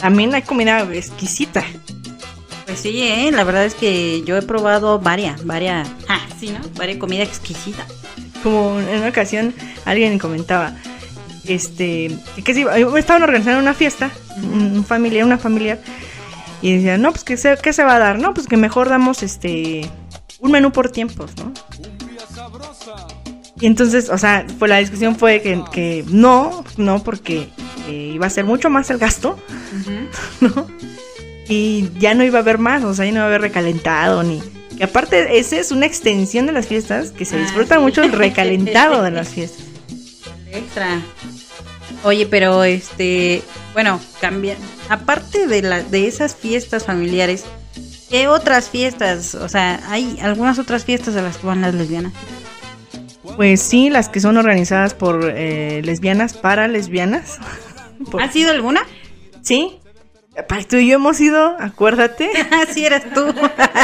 [0.00, 1.62] también hay comida exquisita.
[2.66, 3.30] Pues sí, ¿eh?
[3.32, 6.60] la verdad es que yo he probado varias, varias, ah, sí, ¿no?
[6.76, 7.86] Varias comida exquisita.
[8.42, 10.74] Como en una ocasión alguien comentaba,
[11.46, 12.64] este, que, que sí,
[12.96, 14.10] estaban organizando una fiesta,
[14.42, 15.78] un familiar, una familiar,
[16.62, 18.18] y decían, no, pues ¿qué se, ¿qué se va a dar?
[18.18, 19.88] No, pues que mejor damos este
[20.40, 21.52] un menú por tiempos, ¿no?
[23.60, 27.48] Y entonces, o sea, pues la discusión fue que, que no, no, porque
[27.88, 29.38] eh, iba a ser mucho más el gasto,
[30.40, 30.66] ¿no?
[31.48, 34.22] Y ya no iba a haber más, o sea, ya no iba a haber recalentado
[34.22, 34.42] ni...
[34.76, 37.80] Que aparte, esa es una extensión de las fiestas, que se Ah, disfruta sí.
[37.80, 39.64] mucho el recalentado de las fiestas.
[40.50, 41.00] Extra.
[42.02, 44.56] Oye, pero este, bueno, cambia.
[44.88, 47.44] Aparte de la, de esas fiestas familiares,
[48.10, 49.34] ¿qué otras fiestas?
[49.36, 52.12] O sea, hay algunas otras fiestas a las que van las lesbianas.
[53.36, 57.38] Pues sí, las que son organizadas por eh, lesbianas para lesbianas.
[58.20, 58.82] ¿Has sido alguna?
[59.40, 59.78] Sí.
[60.68, 62.30] Tú y yo hemos ido, acuérdate.
[62.50, 63.24] Así eras tú.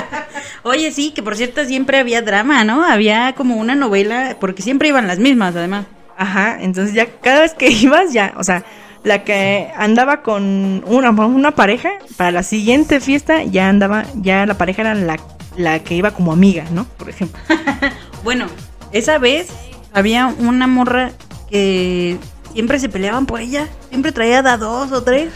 [0.63, 2.85] Oye, sí, que por cierto siempre había drama, ¿no?
[2.85, 5.87] Había como una novela, porque siempre iban las mismas, además.
[6.17, 8.65] Ajá, entonces ya cada vez que ibas ya, o sea,
[9.05, 14.59] la que andaba con una, una pareja, para la siguiente fiesta ya andaba, ya la
[14.59, 15.17] pareja era la,
[15.57, 16.85] la que iba como amiga, ¿no?
[16.85, 17.41] Por ejemplo.
[18.23, 18.49] Bueno,
[18.93, 19.49] esa vez
[19.95, 21.13] había una morra
[21.49, 22.19] que
[22.53, 25.33] siempre se peleaban por ella, siempre traía da dos o tres.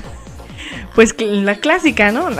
[0.95, 2.29] Pues la clásica, ¿no?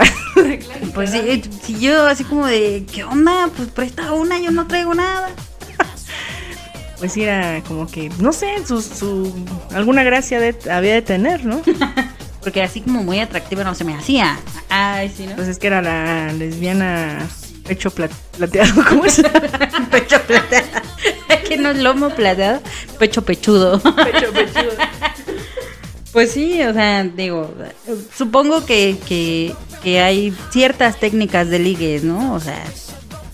[0.93, 3.49] Pues sí, si yo así como de, ¿qué onda?
[3.55, 5.29] Pues presta una, yo no traigo nada.
[6.99, 9.33] pues era como que, no sé, su, su
[9.73, 11.61] alguna gracia de, había de tener, ¿no?
[12.41, 14.37] Porque así como muy atractiva no se me hacía.
[14.69, 15.35] Ay, sí, ¿no?
[15.35, 17.17] Pues es que era la lesbiana
[17.67, 19.21] pecho pla- plateado, ¿cómo es?
[19.91, 20.67] pecho plateado.
[21.47, 22.61] que no es lomo plateado,
[22.99, 23.79] pecho pechudo.
[23.81, 24.71] pecho pechudo.
[26.15, 27.53] Pues sí, o sea, digo,
[28.15, 32.33] supongo que, que, que hay ciertas técnicas de ligues, ¿no?
[32.33, 32.63] O sea,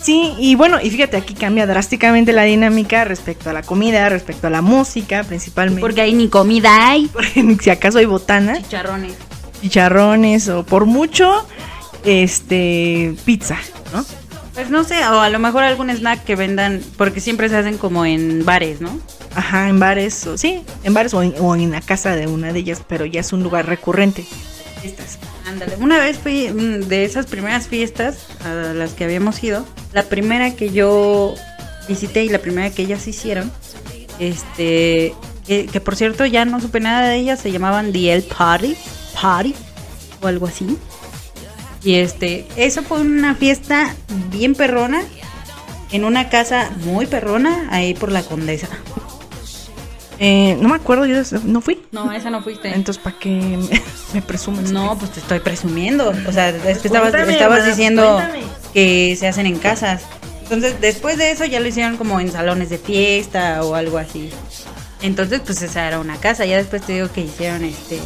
[0.01, 4.47] Sí, y bueno, y fíjate, aquí cambia drásticamente la dinámica respecto a la comida, respecto
[4.47, 5.79] a la música, principalmente.
[5.79, 7.05] porque ahí ni comida hay.
[7.13, 9.13] Porque si acaso hay botana, Chicharrones.
[9.61, 11.45] chicharrones o por mucho,
[12.03, 13.59] este, pizza,
[13.93, 14.03] ¿no?
[14.55, 17.77] Pues no sé, o a lo mejor algún snack que vendan, porque siempre se hacen
[17.77, 18.99] como en bares, ¿no?
[19.35, 22.81] Ajá, en bares, o, sí, en bares o en, la casa de una de ellas,
[22.87, 24.25] pero ya es un lugar recurrente.
[24.83, 25.19] Estas.
[25.47, 25.75] Ándale.
[25.79, 30.55] Una vez fui mm, de esas primeras fiestas a las que habíamos ido, la primera
[30.55, 31.33] que yo
[31.87, 33.51] visité y la primera que ellas hicieron,
[34.19, 35.13] este,
[35.47, 38.75] que, que por cierto ya no supe nada de ellas, se llamaban The El Party,
[39.19, 39.55] Party
[40.21, 40.77] o algo así.
[41.83, 43.95] Y este, eso fue una fiesta
[44.29, 45.01] bien perrona
[45.91, 48.69] en una casa muy perrona ahí por la Condesa.
[50.23, 51.81] Eh, no me acuerdo, yo no fui.
[51.91, 52.67] No, esa no fuiste.
[52.69, 53.81] Entonces, ¿para qué me,
[54.13, 54.71] me presumes?
[54.71, 56.13] No, pues te estoy presumiendo.
[56.27, 58.43] O sea, es que estabas, Cuéntame, estabas hermana, diciendo cuéntame.
[58.71, 60.03] que se hacen en casas.
[60.43, 64.29] Entonces, después de eso ya lo hicieron como en salones de fiesta o algo así.
[65.01, 66.45] Entonces, pues esa era una casa.
[66.45, 67.99] Ya después te digo que hicieron este.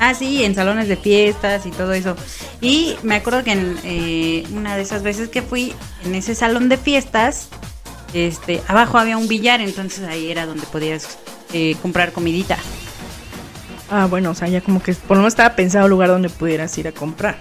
[0.00, 2.16] Ah, sí, en salones de fiestas y todo eso.
[2.60, 6.68] Y me acuerdo que en eh, una de esas veces que fui en ese salón
[6.68, 7.48] de fiestas,
[8.14, 11.18] este, abajo había un billar, entonces ahí era donde podías
[11.52, 12.58] eh, comprar comidita.
[13.90, 16.30] Ah, bueno, o sea, ya como que por lo menos estaba pensado un lugar donde
[16.30, 17.36] pudieras ir a comprar.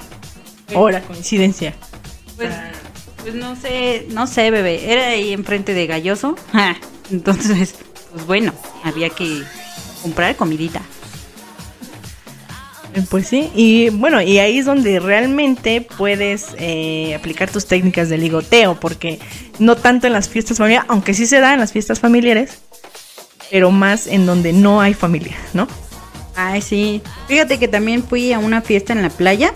[0.75, 1.73] Ahora, coincidencia.
[2.36, 2.53] Pues,
[3.21, 4.91] pues no sé, no sé, bebé.
[4.91, 6.36] Era ahí enfrente de Galloso.
[6.51, 6.75] Ja,
[7.12, 7.75] Entonces,
[8.12, 9.43] pues bueno, había que
[10.01, 10.81] comprar comidita.
[13.10, 18.17] Pues sí, y bueno, y ahí es donde realmente puedes eh, aplicar tus técnicas de
[18.17, 19.19] ligoteo, porque
[19.60, 22.60] no tanto en las fiestas familiares, aunque sí se da en las fiestas familiares,
[23.49, 25.67] pero más en donde no hay familia, ¿no?
[26.36, 27.01] Ay, sí.
[27.27, 29.53] Fíjate que también fui a una fiesta en la playa.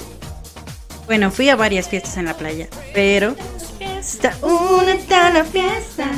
[1.05, 3.35] Bueno, fui a varias fiestas en la playa, pero
[3.77, 6.09] Fiesta, una la fiesta.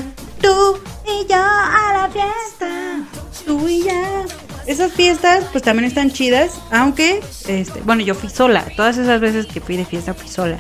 [0.42, 3.04] tú y yo a la fiesta,
[3.46, 4.39] tú y yo.
[4.70, 9.48] Esas fiestas pues también están chidas, aunque, este, bueno, yo fui sola, todas esas veces
[9.48, 10.60] que fui de fiesta fui sola.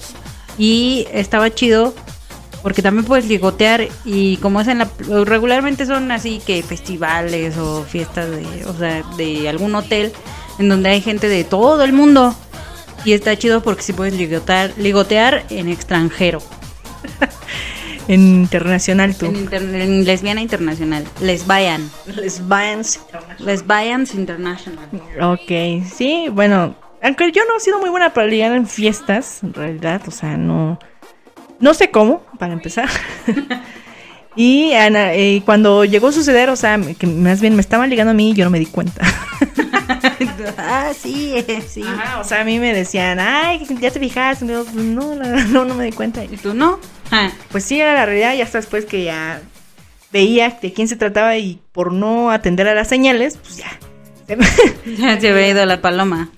[0.57, 1.93] Y estaba chido
[2.63, 4.89] porque también puedes ligotear y como es en la,
[5.25, 10.11] regularmente son así que festivales o fiestas de, o sea, de algún hotel
[10.57, 12.33] en donde hay gente de todo el mundo.
[13.05, 16.41] Y está chido porque sí puedes ligotear, ligotear en extranjero.
[18.09, 19.27] En internacional tú.
[19.27, 21.05] En, inter- en lesbiana internacional.
[21.21, 21.89] Lesbian.
[22.07, 22.99] Lesbians.
[23.37, 24.89] Lesbians International.
[25.21, 29.53] Ok, sí, bueno, aunque yo no he sido muy buena para ligar en fiestas, en
[29.53, 30.79] realidad, o sea, no,
[31.59, 32.89] no sé cómo, para empezar.
[34.35, 38.11] y Ana, eh, cuando llegó a suceder, o sea, que más bien me estaban ligando
[38.11, 39.01] a mí y yo no me di cuenta.
[40.57, 41.83] ah, sí, eh, sí.
[41.85, 45.15] Ajá, o sea, a mí me decían, ay, ya te fijaste, Y yo, "Pues no,
[45.15, 46.23] verdad, no, no me di cuenta.
[46.23, 46.79] ¿Y tú no?
[47.11, 49.41] Ah, Pues sí, era la realidad, y hasta después que ya
[50.11, 53.69] veía de quién se trataba y por no atender a las señales, pues ya.
[54.27, 54.45] se me-
[54.97, 56.29] ya se había ido la paloma.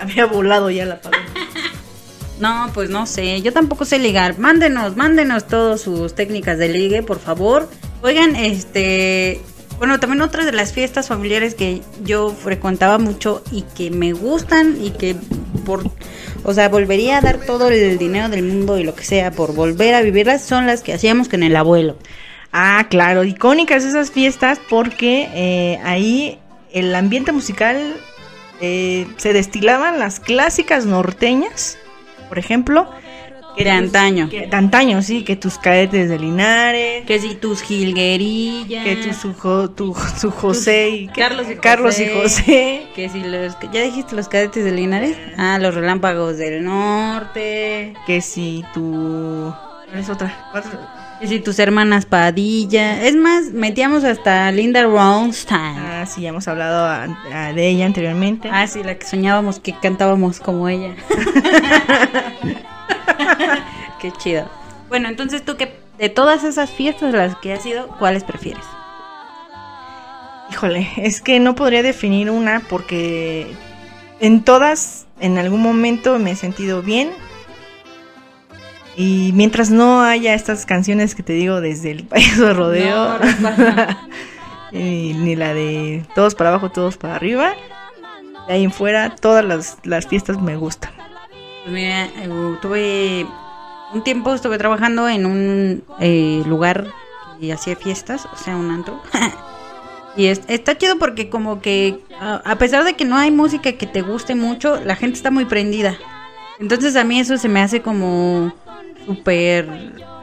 [0.00, 1.24] había volado ya la paloma.
[2.38, 4.38] No, pues no sé, yo tampoco sé ligar.
[4.38, 7.66] Mándenos, mándenos todas sus técnicas de ligue, por favor.
[8.02, 9.40] Oigan, este,
[9.78, 14.76] bueno, también otra de las fiestas familiares que yo frecuentaba mucho y que me gustan
[14.84, 15.16] y que
[15.64, 15.90] por,
[16.46, 19.52] o sea, volvería a dar todo el dinero del mundo y lo que sea por
[19.52, 21.98] volver a vivirlas son las que hacíamos con el abuelo.
[22.52, 26.38] Ah, claro, icónicas esas fiestas porque eh, ahí
[26.72, 27.96] el ambiente musical
[28.60, 31.78] eh, se destilaban las clásicas norteñas,
[32.28, 32.88] por ejemplo.
[33.56, 34.28] Que De antaño.
[34.28, 38.84] que- de antaño, sí, que tus cadetes de Linares, Que si tus jilguerillas.
[38.84, 42.42] que tu, su, jo- tu, su José y que- Carlos y Carlos y José.
[42.42, 42.86] José.
[42.94, 43.56] Que si los.
[43.72, 45.16] ¿Ya dijiste los cadetes de Linares?
[45.38, 47.94] Ah, los relámpagos del norte.
[48.06, 49.52] Que si tu...
[49.88, 50.48] ¿Cuál es otra?
[50.52, 50.70] ¿Cuál es-
[51.20, 53.02] Que si tus hermanas Padilla.
[53.02, 55.58] Es más, metíamos hasta Linda Ronstein.
[55.78, 58.50] Ah, sí, ya hemos hablado a- a- de ella anteriormente.
[58.52, 60.94] Ah, sí, la que soñábamos que cantábamos como ella.
[64.00, 64.48] Qué chido.
[64.88, 68.64] Bueno, entonces tú que de todas esas fiestas a las que has ido, ¿cuáles prefieres?
[70.50, 73.46] Híjole, es que no podría definir una porque
[74.20, 77.10] en todas, en algún momento me he sentido bien.
[78.96, 83.18] Y mientras no haya estas canciones que te digo desde el país de rodeo, No,
[83.18, 83.98] no pasa.
[84.72, 87.54] y ni la de todos para abajo, todos para arriba,
[88.46, 90.95] de ahí en fuera, todas las, las fiestas me gustan.
[91.68, 92.28] Eh,
[92.62, 93.26] tuve
[93.92, 96.86] un tiempo estuve trabajando en un eh, lugar
[97.40, 99.02] que hacía fiestas, o sea, un antro.
[100.16, 103.86] y es- está chido porque como que a, pesar de que no hay música que
[103.86, 105.96] te guste mucho, la gente está muy prendida.
[106.58, 108.52] Entonces a mí eso se me hace como
[109.04, 109.68] súper,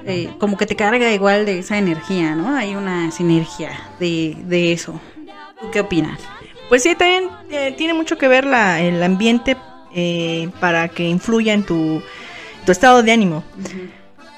[0.06, 2.56] eh, como que te carga igual de esa energía, ¿no?
[2.56, 5.00] Hay una sinergia de, de eso.
[5.62, 6.20] ¿Tú qué opinas?
[6.70, 7.30] Pues sí, también
[7.78, 9.56] tiene mucho que ver la, el ambiente
[9.94, 12.02] eh, para que influya en tu,
[12.66, 13.44] tu estado de ánimo.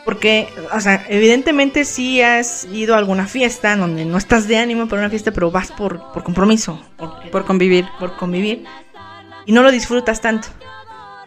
[0.06, 4.88] Porque, o sea, evidentemente sí has ido a alguna fiesta donde no estás de ánimo
[4.88, 7.86] para una fiesta, pero vas por, por compromiso, por, Por convivir.
[8.00, 8.66] por convivir,
[9.48, 10.48] y no lo disfrutas tanto.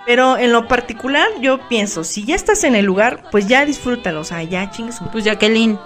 [0.07, 4.21] Pero en lo particular, yo pienso, si ya estás en el lugar, pues ya disfrútalo,
[4.21, 5.79] o sea, ya chingues Pues Jacqueline,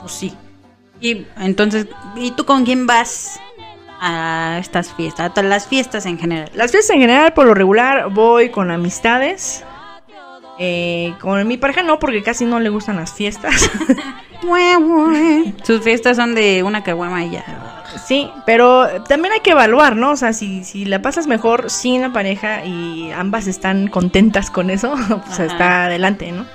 [0.00, 0.32] pues sí.
[1.00, 3.40] Y entonces, ¿y tú con quién vas
[4.00, 5.26] a estas fiestas?
[5.26, 6.50] A todas las fiestas en general.
[6.54, 9.64] Las fiestas en general, por lo regular, voy con amistades.
[10.62, 13.70] Eh, con mi pareja no, porque casi no le gustan las fiestas.
[15.62, 17.84] Sus fiestas son de una caguama y ya.
[18.06, 20.12] sí, pero también hay que evaluar, ¿no?
[20.12, 24.70] O sea, si, si la pasas mejor sin la pareja y ambas están contentas con
[24.70, 25.44] eso, pues Ajá.
[25.46, 26.46] está adelante, ¿no?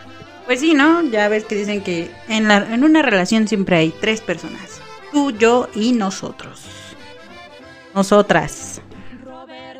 [0.45, 1.01] Pues sí, ¿no?
[1.03, 4.81] Ya ves que dicen que en, la, en una relación siempre hay tres personas.
[5.11, 6.61] Tú, yo y nosotros.
[7.95, 8.81] Nosotras.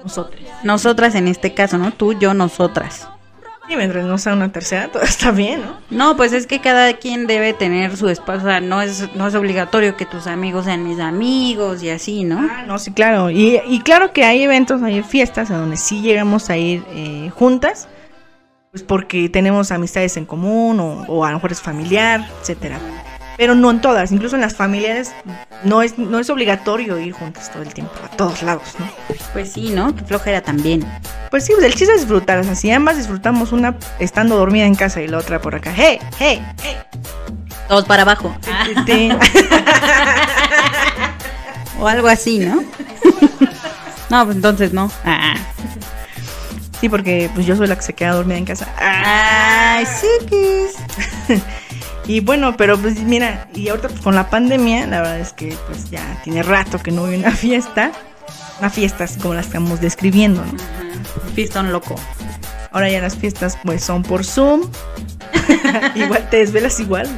[0.04, 0.42] Nosotros.
[0.64, 1.92] Nosotras en este caso, ¿no?
[1.92, 3.10] Tú, yo, nosotras.
[3.68, 5.76] Y mientras no sea una tercera, todo está bien, ¿no?
[5.90, 8.42] No, pues es que cada quien debe tener su espacio.
[8.42, 12.24] O sea, no es, no es obligatorio que tus amigos sean mis amigos y así,
[12.24, 12.48] ¿no?
[12.50, 13.30] Ah, no, sí, claro.
[13.30, 17.32] Y, y claro que hay eventos, hay fiestas a donde sí llegamos a ir eh,
[17.36, 17.88] juntas,
[18.72, 22.80] pues porque tenemos amistades en común o, o a lo mejor es familiar, etcétera.
[23.38, 25.12] Pero no en todas, incluso en las familiares
[25.64, 28.88] no es, no es obligatorio ir juntas todo el tiempo, a todos lados, ¿no?
[29.34, 29.96] Pues sí, ¿no?
[29.96, 30.86] Que flojera también.
[31.30, 34.66] Pues sí, pues el chiste es disfrutar, o sea, si ambas disfrutamos una estando dormida
[34.66, 36.00] en casa y la otra por acá, ¡hey!
[36.20, 36.42] ¡hey!
[36.64, 36.76] ¡hey!
[37.68, 38.36] Todos para abajo.
[38.76, 39.10] Este,
[41.80, 42.56] O algo así, ¿no?
[44.10, 44.90] no, pues entonces no.
[45.04, 45.36] Ah.
[46.80, 48.68] sí, porque pues yo soy la que se queda dormida en casa.
[48.78, 50.76] Ay, sí que es.
[52.08, 55.56] Y bueno, pero pues mira, y ahorita pues, con la pandemia, la verdad es que
[55.68, 57.92] pues ya tiene rato que no hubo una fiesta.
[58.60, 60.54] Una fiesta así como la estamos describiendo, ¿no?
[61.36, 61.96] Pistón loco.
[62.72, 64.70] Ahora ya las fiestas pues son por Zoom.
[65.96, 67.10] igual te desvelas igual.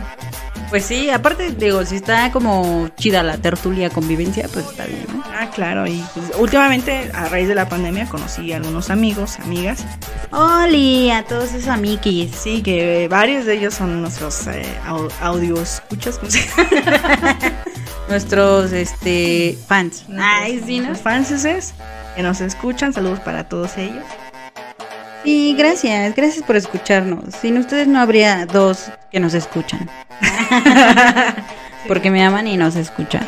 [0.70, 5.24] Pues sí, aparte, digo, si está como chida la tertulia convivencia, pues está bien, ¿no?
[5.34, 9.86] Ah, claro, y pues, últimamente a raíz de la pandemia conocí a algunos amigos, amigas.
[10.32, 12.32] Oli, a todos esos amiguis.
[12.36, 16.20] Sí, que varios de ellos son nuestros eh, au- audios escuchas.
[18.10, 20.06] Nuestros, este, fans.
[20.20, 20.90] Ay, sí, ¿no?
[20.90, 21.74] Los franceses
[22.16, 24.04] que nos escuchan, saludos para todos ellos.
[25.24, 27.36] Sí, gracias, gracias por escucharnos.
[27.42, 29.90] Sin ustedes no habría dos que nos escuchan.
[31.88, 33.26] Porque me aman y nos escuchan.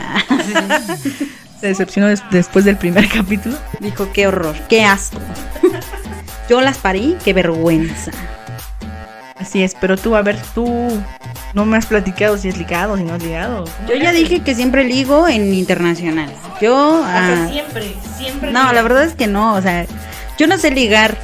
[1.60, 3.58] Se decepcionó des- después del primer capítulo.
[3.80, 5.20] Dijo, qué horror, qué asco.
[6.50, 8.12] Yo las parí, qué vergüenza.
[9.40, 11.02] Así es, pero tú, a ver, tú
[11.54, 13.64] no me has platicado si es ligado, si no es ligado.
[13.88, 16.30] Yo ya dije que siempre ligo en internacional.
[16.62, 17.02] Yo...
[17.06, 18.52] ah, siempre, siempre.
[18.52, 19.86] no, la verdad es que no, o sea,
[20.38, 21.18] yo no sé ligar,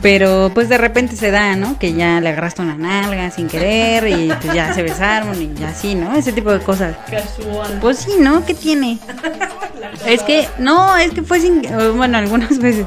[0.00, 1.78] pero pues de repente se da, ¿no?
[1.78, 5.94] Que ya le agarraste una nalga sin querer y pues ya se besaron y así,
[5.94, 6.14] ¿no?
[6.14, 6.96] Ese tipo de cosas.
[7.10, 7.78] Casual.
[7.80, 8.44] Pues sí, ¿no?
[8.44, 8.98] ¿Qué tiene?
[10.06, 11.62] Es que, no, es que fue sin,
[11.96, 12.86] bueno, algunas veces.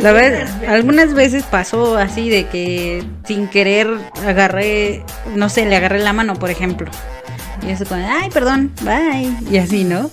[0.00, 3.88] La verdad, algunas veces pasó así de que sin querer
[4.26, 5.04] agarré,
[5.36, 6.90] no sé, le agarré la mano, por ejemplo.
[7.66, 9.32] Y eso como, ay, perdón, bye.
[9.50, 10.10] Y así, ¿no?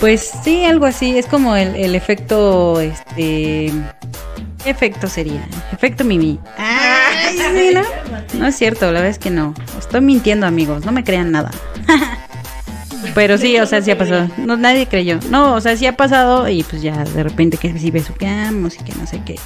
[0.00, 1.18] Pues sí, algo así.
[1.18, 3.72] Es como el, el efecto, este...
[4.62, 5.46] ¿Qué efecto sería?
[5.72, 6.38] Efecto Mimi.
[6.56, 7.82] Ay, sí, ¿no?
[8.38, 9.54] No es cierto, la verdad es que no.
[9.78, 10.84] Estoy mintiendo, amigos.
[10.84, 11.50] No me crean nada.
[13.14, 14.28] Pero sí, o sea, sí ha pasado.
[14.38, 15.18] No, nadie creyó.
[15.30, 18.84] No, o sea, sí ha pasado y pues ya de repente que sí besuqueamos y
[18.84, 19.36] que no sé qué.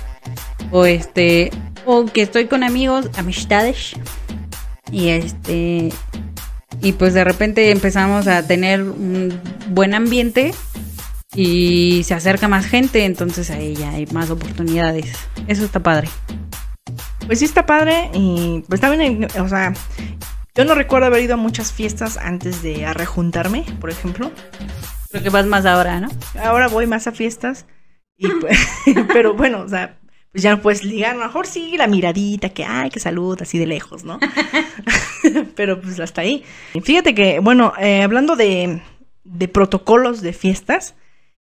[0.70, 1.50] O este,
[1.84, 3.92] o que estoy con amigos, amistades.
[4.90, 5.90] Y este,
[6.80, 9.38] y pues de repente empezamos a tener un
[9.68, 10.52] buen ambiente
[11.34, 15.16] y se acerca más gente, entonces ahí ya hay más oportunidades.
[15.46, 16.08] Eso está padre.
[17.26, 19.72] Pues sí está padre y pues también, o sea,
[20.54, 24.30] yo no recuerdo haber ido a muchas fiestas antes de a rejuntarme, por ejemplo.
[25.10, 26.08] Creo que vas más ahora, ¿no?
[26.42, 27.66] Ahora voy más a fiestas
[28.16, 28.58] y pues,
[29.12, 29.98] pero bueno, o sea,
[30.32, 31.12] pues ya no puedes ligar.
[31.12, 34.18] A lo mejor sí, la miradita, que ay, que salud, así de lejos, ¿no?
[35.56, 36.42] Pero pues hasta ahí.
[36.82, 38.80] Fíjate que, bueno, eh, hablando de,
[39.24, 40.94] de protocolos de fiestas,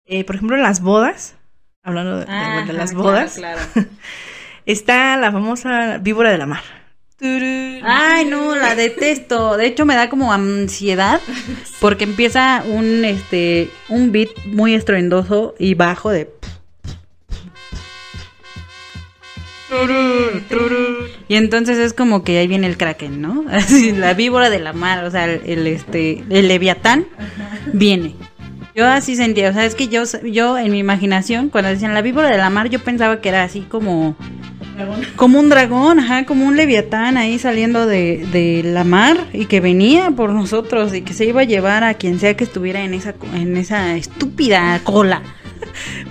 [0.07, 1.35] eh, por ejemplo, en las bodas,
[1.83, 3.61] hablando de, de- de Ajá, las claro, bodas, claro.
[4.67, 6.63] está la famosa víbora de la mar.
[7.19, 9.57] Ay, no, la detesto.
[9.57, 11.21] De hecho, me da como ansiedad
[11.81, 16.31] porque empieza un este un beat muy estruendoso y bajo de
[21.29, 23.45] y entonces es como que ahí viene el kraken, ¿no?
[23.51, 27.07] Así, la víbora de la mar, o sea, el, el, este el leviatán
[27.73, 28.15] viene.
[28.77, 32.03] Yo así sentía, o sea, es que yo yo en mi imaginación cuando decían la
[32.03, 34.14] víbora de la mar yo pensaba que era así como
[35.16, 39.61] como un dragón, ajá, como un leviatán ahí saliendo de, de la mar y que
[39.61, 42.93] venía por nosotros y que se iba a llevar a quien sea que estuviera en
[42.93, 45.22] esa, en esa estúpida cola.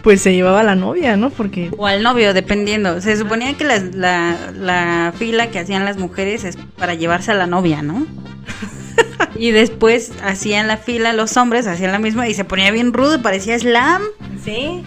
[0.04, 1.30] Pues se llevaba a la novia, ¿no?
[1.32, 3.02] Porque O al novio, dependiendo.
[3.02, 7.36] Se suponía que las- la, la fila que hacían las mujeres es para llevarse a
[7.36, 8.06] la novia, ¿no?
[9.38, 13.22] Y después hacían la fila los hombres, hacían la misma y se ponía bien rudo,
[13.22, 14.02] parecía slam.
[14.44, 14.84] Sí.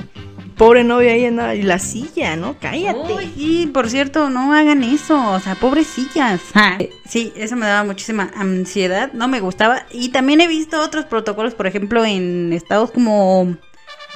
[0.57, 1.55] Pobre novia ahí andaba.
[1.55, 2.57] Y la silla, ¿no?
[2.61, 3.13] Cállate.
[3.15, 6.41] Uy, sí, por cierto, no hagan eso, o sea, pobrecillas.
[6.81, 9.85] Eh, Sí, eso me daba muchísima ansiedad, no me gustaba.
[9.93, 13.57] Y también he visto otros protocolos, por ejemplo, en estados como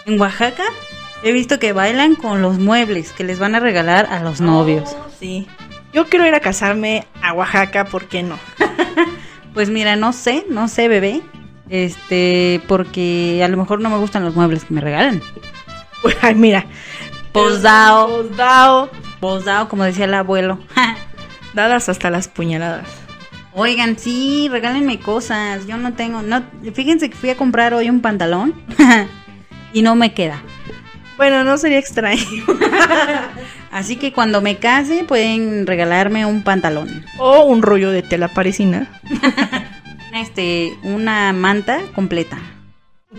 [0.04, 0.64] en Oaxaca,
[1.22, 4.90] he visto que bailan con los muebles que les van a regalar a los novios.
[4.98, 5.46] Oh, sí.
[5.94, 8.38] Yo quiero ir a casarme a Oaxaca, ¿por qué no?
[9.54, 11.22] Pues mira, no sé, no sé, bebé.
[11.68, 15.22] Este, porque a lo mejor no me gustan los muebles que me regalan.
[16.22, 16.66] Ay, mira.
[17.32, 18.90] Posdao, Posdao.
[19.20, 20.58] posdao, como decía el abuelo.
[21.54, 22.86] Dadas hasta las puñaladas.
[23.54, 25.66] Oigan, sí, regálenme cosas.
[25.66, 26.42] Yo no tengo, no,
[26.74, 28.54] fíjense que fui a comprar hoy un pantalón
[29.72, 30.42] y no me queda.
[31.16, 32.22] Bueno, no sería extraño.
[33.72, 39.00] Así que cuando me case pueden regalarme un pantalón, O un rollo de tela parisina.
[40.14, 42.38] este, una manta completa.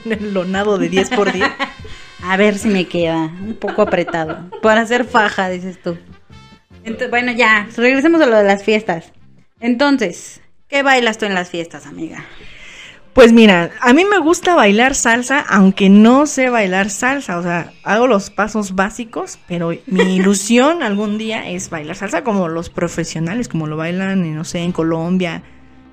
[0.05, 1.49] Un lonado de 10 por 10.
[2.23, 5.97] A ver si me queda un poco apretado para hacer faja, dices tú.
[6.85, 9.11] Ento- bueno, ya, regresemos a lo de las fiestas.
[9.59, 10.39] Entonces,
[10.69, 12.23] ¿qué bailas tú en las fiestas, amiga?
[13.13, 17.37] Pues mira, a mí me gusta bailar salsa, aunque no sé bailar salsa.
[17.37, 22.47] O sea, hago los pasos básicos, pero mi ilusión algún día es bailar salsa como
[22.47, 25.43] los profesionales, como lo bailan, en, no sé, en Colombia.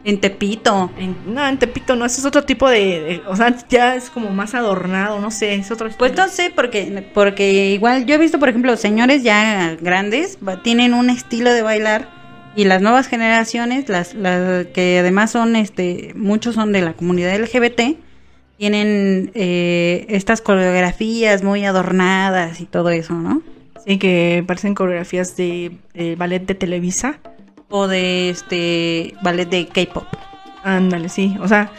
[0.03, 0.91] En Tepito.
[0.97, 4.09] En- no, en Tepito no, ese es otro tipo de, de- O sea, ya es
[4.09, 6.27] como más adornado, no sé, es otro Pues estilo.
[6.27, 11.11] no sé, porque, porque igual yo he visto, por ejemplo, señores ya grandes tienen un
[11.11, 12.09] estilo de bailar
[12.57, 17.39] y las nuevas generaciones, las, las que además son, este, muchos son de la comunidad
[17.39, 17.99] LGBT,
[18.59, 23.43] tienen eh, estas coreografías muy adornadas y todo eso, ¿no?
[23.87, 27.19] Sí, que parecen coreografías de, de ballet de Televisa.
[27.73, 30.05] O de este ballet de K-pop.
[30.65, 31.37] Ándale, sí.
[31.41, 31.71] O sea,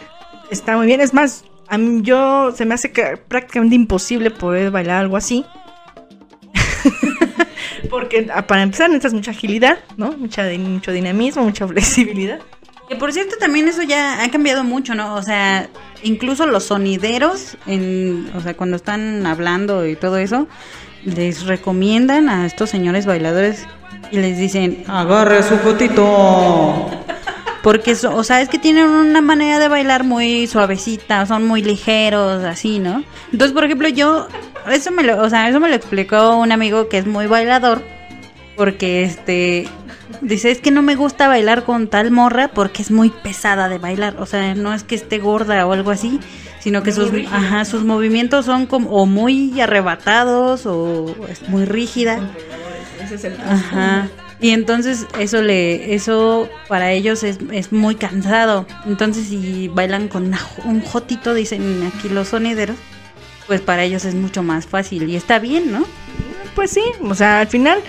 [0.50, 1.02] está muy bien.
[1.02, 5.44] Es más, a mí yo se me hace que prácticamente imposible poder bailar algo así.
[7.90, 10.12] Porque para empezar necesitas mucha agilidad, ¿no?
[10.12, 12.40] Mucha, mucho dinamismo, mucha flexibilidad.
[12.88, 15.14] Que por cierto también eso ya ha cambiado mucho, ¿no?
[15.14, 15.68] O sea,
[16.02, 20.46] incluso los sonideros, en, o sea, cuando están hablando y todo eso,
[21.04, 23.66] les recomiendan a estos señores bailadores
[24.10, 26.90] y les dicen, agarre su fotito.
[27.62, 31.62] Porque, so- o sea, es que tienen una manera de bailar muy suavecita, son muy
[31.62, 33.04] ligeros, así, ¿no?
[33.32, 34.26] Entonces, por ejemplo, yo,
[34.70, 37.82] eso me lo, o sea, eso me lo explicó un amigo que es muy bailador,
[38.56, 39.68] porque este,
[40.20, 43.78] dice, es que no me gusta bailar con tal morra porque es muy pesada de
[43.78, 46.18] bailar, o sea, no es que esté gorda o algo así,
[46.58, 52.18] sino que sus, ajá, sus movimientos son como o muy arrebatados o es muy rígida.
[53.02, 54.08] Ese es el Ajá.
[54.42, 58.66] Y entonces eso le, eso para ellos es, es muy cansado.
[58.86, 62.76] Entonces si bailan con una un jotito, dicen aquí los sonideros,
[63.46, 65.84] pues para ellos es mucho más fácil y está bien, ¿no?
[66.56, 67.80] Pues sí, o sea, al final,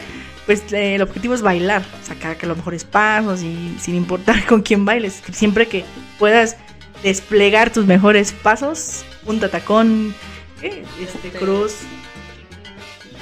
[0.46, 4.62] pues eh, el objetivo es bailar, sacar que los mejores pasos y sin importar con
[4.62, 5.84] quién bailes, siempre que
[6.20, 6.58] puedas
[7.02, 10.14] desplegar tus mejores pasos, punta tacón,
[10.62, 10.84] ¿qué?
[11.02, 11.78] este cruz,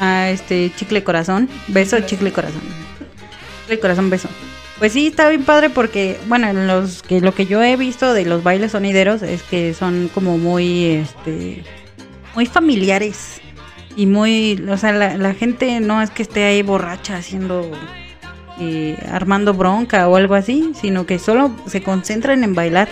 [0.02, 2.91] a este chicle corazón, beso, chicle corazón.
[3.72, 4.28] Chicle corazón, beso.
[4.80, 8.14] Pues sí, está bien padre porque, bueno, en los que lo que yo he visto
[8.14, 11.64] de los bailes sonideros es que son como muy, este,
[12.36, 13.40] muy familiares
[13.96, 17.72] y muy, o sea, la, gente no es que esté ahí borracha haciendo,
[18.60, 22.90] eh, armando bronca o algo así, sino que solo se concentran en bailar.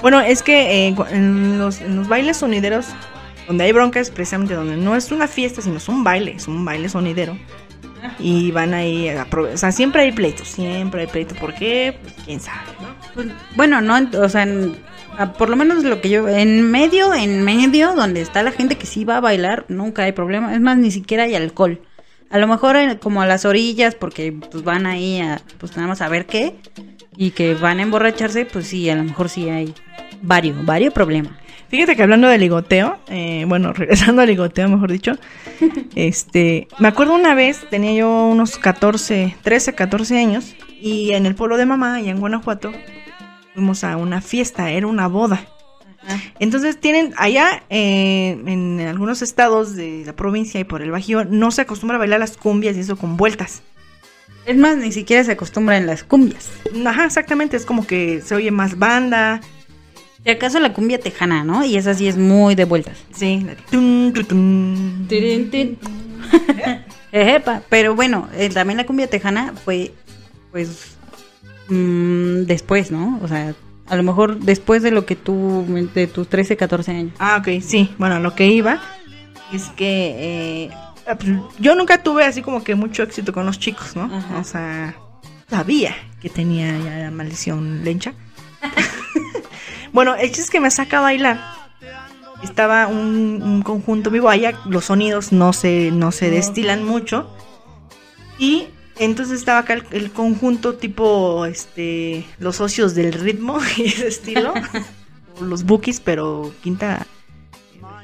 [0.00, 2.86] Bueno, es que eh, en, los, en los bailes sonideros,
[3.46, 6.64] donde hay broncas, precisamente donde no es una fiesta, sino es un baile, es un
[6.64, 7.36] baile sonidero.
[8.18, 11.96] Y van ahí a o sea, siempre hay pleitos, siempre hay pleitos, ¿por qué?
[12.02, 12.88] Pues quién sabe, ¿no?
[13.14, 14.76] Pues, bueno, no, o sea, en-
[15.38, 18.86] por lo menos lo que yo, en medio, en medio, donde está la gente que
[18.86, 20.54] sí va a bailar, nunca hay problema.
[20.54, 21.80] Es más, ni siquiera hay alcohol.
[22.30, 25.86] A lo mejor en- como a las orillas, porque pues van ahí a, pues nada
[25.88, 26.54] más a ver qué,
[27.16, 29.74] y que van a emborracharse, pues sí, a lo mejor sí hay
[30.22, 31.34] varios, varios problemas.
[31.72, 35.16] Fíjate que hablando de ligoteo, eh, bueno, regresando al ligoteo, mejor dicho,
[35.94, 41.34] este, me acuerdo una vez, tenía yo unos 14, 13, 14 años, y en el
[41.34, 42.72] pueblo de mamá, allá en Guanajuato,
[43.54, 45.46] fuimos a una fiesta, era una boda.
[46.38, 51.52] Entonces tienen allá eh, en algunos estados de la provincia y por el Bajío no
[51.52, 53.62] se acostumbra a bailar las cumbias y eso con vueltas.
[54.44, 56.50] Es más, ni siquiera se acostumbra en las cumbias.
[56.84, 59.40] Ajá, exactamente, es como que se oye más banda.
[60.24, 61.64] Si acaso la cumbia tejana, ¿no?
[61.64, 62.98] Y esa sí es muy de vueltas.
[63.12, 63.44] Sí.
[67.12, 67.62] Ejepa.
[67.68, 69.92] Pero bueno, eh, también la cumbia tejana fue,
[70.52, 70.96] pues,
[71.68, 73.18] mm, después, ¿no?
[73.22, 73.54] O sea,
[73.86, 77.12] a lo mejor después de lo que tú, de tus 13, 14 años.
[77.18, 77.90] Ah, ok, sí.
[77.98, 78.80] Bueno, lo que iba
[79.52, 80.16] es que
[80.66, 80.70] eh,
[81.04, 84.04] pues, yo nunca tuve así como que mucho éxito con los chicos, ¿no?
[84.04, 84.38] Ajá.
[84.38, 84.94] O sea,
[85.50, 88.14] sabía que tenía ya la maldición lencha.
[89.92, 91.40] bueno, el chiste es que me saca a bailar.
[92.42, 97.30] Estaba un, un conjunto vivo, allá los sonidos no se, no se destilan mucho.
[98.38, 98.66] Y
[98.98, 104.54] entonces estaba acá el, el conjunto tipo este los socios del ritmo y ese estilo.
[105.40, 107.06] los bookies, pero quinta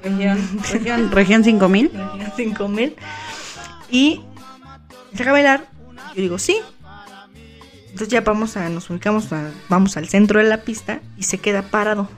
[0.02, 0.38] Región,
[0.72, 1.90] región, región 5000.
[2.36, 2.96] 5000
[3.90, 4.20] y
[5.10, 5.64] me saca a bailar
[6.14, 6.60] yo digo sí
[7.98, 11.38] entonces ya vamos a nos ubicamos a- vamos al centro de la pista y se
[11.38, 12.08] queda parado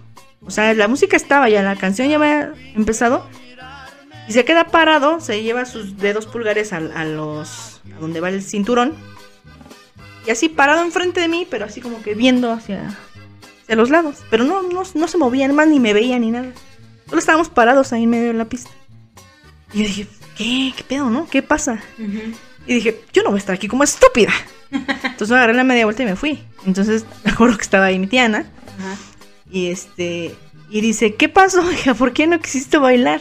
[0.45, 3.27] o sea la música estaba ya la canción ya había empezado
[4.29, 8.29] y se queda parado se lleva sus dedos pulgares a, a los a donde va
[8.29, 8.95] el cinturón
[10.27, 12.95] y así parado enfrente de mí pero así como que viendo hacia
[13.63, 16.53] hacia los lados pero no no, no se movía más ni me veía ni nada
[17.07, 18.71] solo estábamos parados ahí en medio de la pista
[19.73, 20.07] y yo dije,
[20.37, 20.73] ¿qué?
[20.77, 21.29] ¿Qué pedo, no?
[21.31, 21.81] ¿Qué pasa?
[22.67, 24.33] Y dije, yo no voy a estar aquí como estúpida.
[24.71, 26.43] Entonces agarré la media vuelta y me fui.
[26.67, 28.47] Entonces me acuerdo que estaba ahí mi tía Ana.
[29.51, 30.35] Y este.
[30.71, 31.95] Y dice, ¿qué pasó, hija?
[31.95, 33.21] ¿Por qué no quisiste bailar?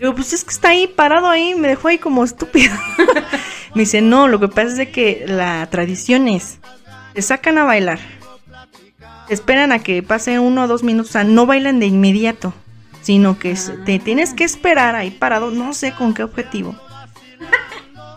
[0.00, 2.76] Digo, pues es que está ahí, parado ahí, me dejó ahí como estúpida.
[3.74, 6.58] me dice, no, lo que pasa es de que la tradición es,
[7.12, 8.00] te sacan a bailar,
[9.28, 12.54] te esperan a que pase uno o dos minutos, o sea, no bailan de inmediato,
[13.02, 16.74] sino que te tienes que esperar ahí parado, no sé con qué objetivo,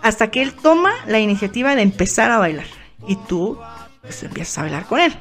[0.03, 2.67] hasta que él toma la iniciativa de empezar a bailar
[3.07, 3.57] y tú
[4.01, 5.15] pues empiezas a bailar con él.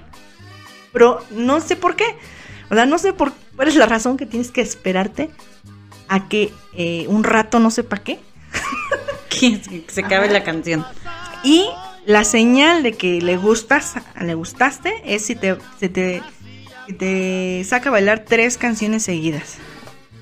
[0.93, 2.05] Pero no sé por qué,
[2.69, 5.31] o sea, no sé por cuál es la razón que tienes que esperarte
[6.09, 8.19] a que eh, un rato no sepa qué.
[9.29, 10.87] Que se acabe la canción.
[11.43, 11.67] Y
[12.05, 16.23] la señal de que le gustas, le gustaste, es si te, se te,
[16.87, 19.57] si te saca a bailar tres canciones seguidas.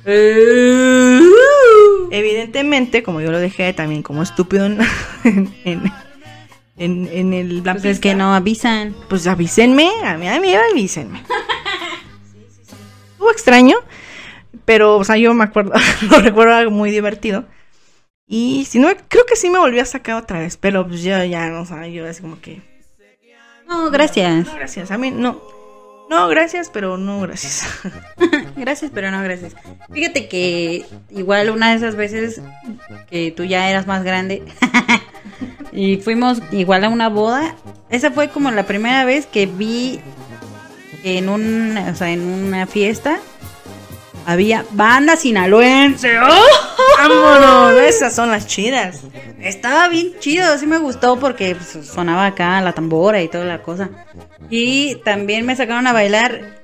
[2.11, 4.79] Evidentemente, como yo lo dejé también como estúpido en,
[5.65, 5.93] en,
[6.77, 8.95] en, en el la Pues es que no avisan.
[9.09, 11.23] Pues avísenme, a mí, a mí avísenme.
[13.13, 13.77] Estuvo extraño,
[14.65, 15.73] pero, o sea, yo me acuerdo,
[16.11, 17.45] lo recuerdo algo muy divertido.
[18.27, 21.23] Y si no, creo que sí me volví a sacar otra vez, pero pues yo
[21.25, 22.63] ya, no sé, yo así como que...
[23.69, 24.47] No, gracias.
[24.47, 25.60] No, gracias, a mí no.
[26.11, 27.65] No, gracias, pero no, gracias.
[28.57, 29.55] Gracias, pero no gracias.
[29.93, 32.43] Fíjate que igual una de esas veces
[33.09, 34.43] que tú ya eras más grande
[35.73, 37.55] y fuimos igual a una boda,
[37.89, 40.01] esa fue como la primera vez que vi
[41.05, 43.21] en un, o sea, en una fiesta
[44.27, 46.19] había banda sinaloense.
[46.19, 46.47] ¡Oh!
[46.99, 47.81] ¡Vámonos!
[47.81, 49.03] Esas son las chidas.
[49.41, 53.63] Estaba bien chido, sí me gustó porque pues, sonaba acá la tambora y toda la
[53.63, 53.91] cosa.
[54.51, 56.61] Y también me sacaron a bailar,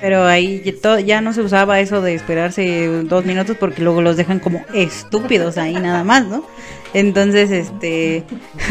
[0.00, 0.62] pero ahí
[1.04, 5.58] ya no se usaba eso de esperarse dos minutos porque luego los dejan como estúpidos
[5.58, 6.44] ahí nada más, ¿no?
[6.94, 8.24] Entonces, este,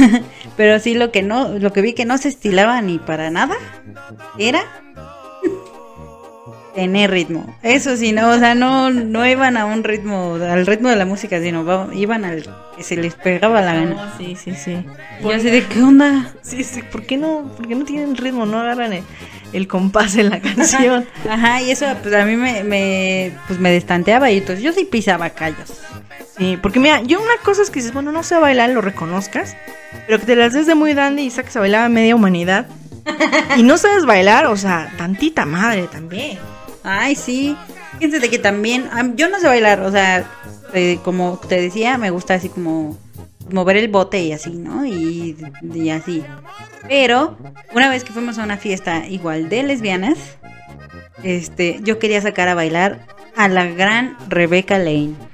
[0.58, 3.56] pero sí lo que no, lo que vi que no se estilaba ni para nada
[4.40, 4.64] era
[6.76, 7.58] tener ritmo.
[7.62, 11.06] Eso sí, no, o sea, no, no iban a un ritmo, al ritmo de la
[11.06, 12.44] música, sino iban al
[12.76, 14.14] que se les pegaba la gana.
[14.18, 14.78] Sí, sí, sí.
[15.24, 16.34] Y así de, ¿qué onda?
[16.42, 18.46] Sí, sí, ¿por qué no, por qué no tienen ritmo?
[18.46, 19.04] No agarran el,
[19.54, 21.06] el compás de la canción.
[21.30, 24.86] Ajá, y eso pues a mí me, me, pues, me destanteaba y entonces yo sí
[24.86, 25.82] pisaba callos.
[26.38, 29.56] Sí, porque mira, yo una cosa es que dices, bueno, no sé bailar, lo reconozcas,
[30.06, 32.68] pero que te las des de muy grande y saques a bailar a media humanidad.
[33.56, 36.38] y no sabes bailar, o sea, tantita madre también.
[36.84, 37.56] Ay, sí.
[37.96, 40.26] Fíjense de que también, am- yo no sé bailar, o sea,
[40.74, 42.98] eh, como te decía, me gusta así como
[43.52, 44.86] mover el bote y así, ¿no?
[44.86, 45.38] Y,
[45.74, 46.24] y así.
[46.88, 47.38] Pero
[47.74, 50.18] una vez que fuimos a una fiesta igual de lesbianas,
[51.24, 55.14] este, yo quería sacar a bailar a la gran Rebecca Lane.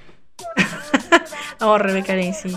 [1.63, 2.51] Oh, Rebeca Lane, sí.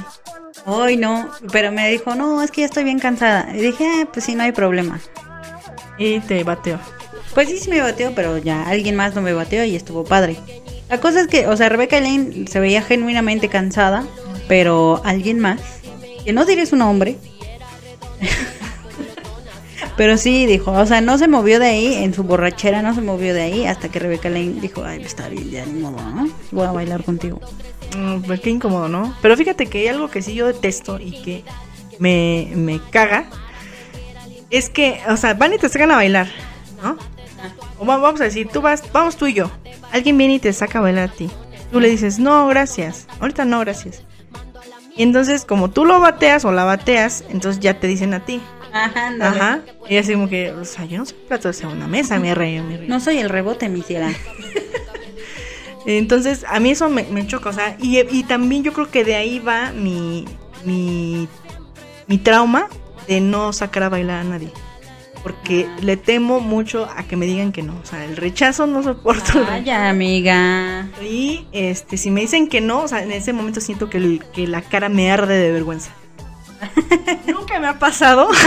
[0.65, 3.55] Ay, no, pero me dijo, no, es que ya estoy bien cansada.
[3.55, 4.99] Y dije, "Ah, pues sí, no hay problema.
[5.99, 6.79] Y te bateó.
[7.35, 10.37] Pues sí, sí me bateó, pero ya alguien más no me bateó y estuvo padre.
[10.89, 14.05] La cosa es que, o sea, Rebecca Lane se veía genuinamente cansada,
[14.47, 15.61] pero alguien más,
[16.24, 17.16] que no diré su nombre,
[19.97, 23.01] pero sí dijo, o sea, no se movió de ahí, en su borrachera no se
[23.01, 26.28] movió de ahí, hasta que Rebecca Lane dijo, ay, está bien, ya ni modo, ¿no?
[26.53, 27.41] Voy a bailar contigo.
[27.97, 29.16] Mm, pues qué incómodo, ¿no?
[29.22, 31.45] Pero fíjate que hay algo que sí yo detesto y que
[31.99, 33.26] me, me caga.
[34.51, 36.28] Es que, o sea, van y te sacan a bailar,
[36.82, 36.97] ¿no?
[37.79, 39.51] O va- vamos a decir, tú vas, vamos tú y yo.
[39.93, 41.31] Alguien viene y te saca a bailar a ti.
[41.72, 43.07] Tú le dices, no, gracias.
[43.20, 44.03] Ahorita no, gracias.
[44.97, 48.41] Y entonces, como tú lo bateas o la bateas, entonces ya te dicen a ti.
[48.72, 49.41] Ajá, ándale.
[49.41, 49.61] Ajá.
[49.89, 52.61] Y así como que, o sea, yo no soy plato de segunda mesa, mi rey,
[52.61, 52.89] mi rey.
[52.89, 54.12] No soy el rebote, mi ciela.
[55.87, 59.05] Entonces, a mí eso me, me choca, o sea, y, y también yo creo que
[59.05, 60.25] de ahí va mi,
[60.64, 61.29] mi,
[62.07, 62.68] mi trauma
[63.07, 64.51] de no sacar a bailar a nadie.
[65.25, 67.75] Porque le temo mucho a que me digan que no.
[67.83, 69.43] O sea, el rechazo no soporto.
[69.45, 70.87] Vaya, amiga.
[71.03, 74.22] Y este, si me dicen que no, o sea, en ese momento siento que, el-
[74.35, 75.91] que la cara me arde de vergüenza.
[77.27, 78.29] Nunca me ha pasado.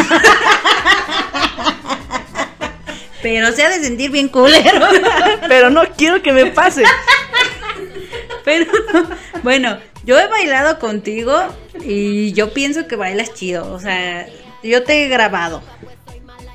[3.22, 4.86] Pero se ha de sentir bien culero.
[5.48, 6.84] pero no quiero que me pase.
[8.46, 8.72] Pero
[9.44, 11.34] bueno, yo he bailado contigo
[11.84, 13.74] y yo pienso que bailas chido.
[13.74, 14.28] O sea,
[14.64, 15.62] yo te he grabado.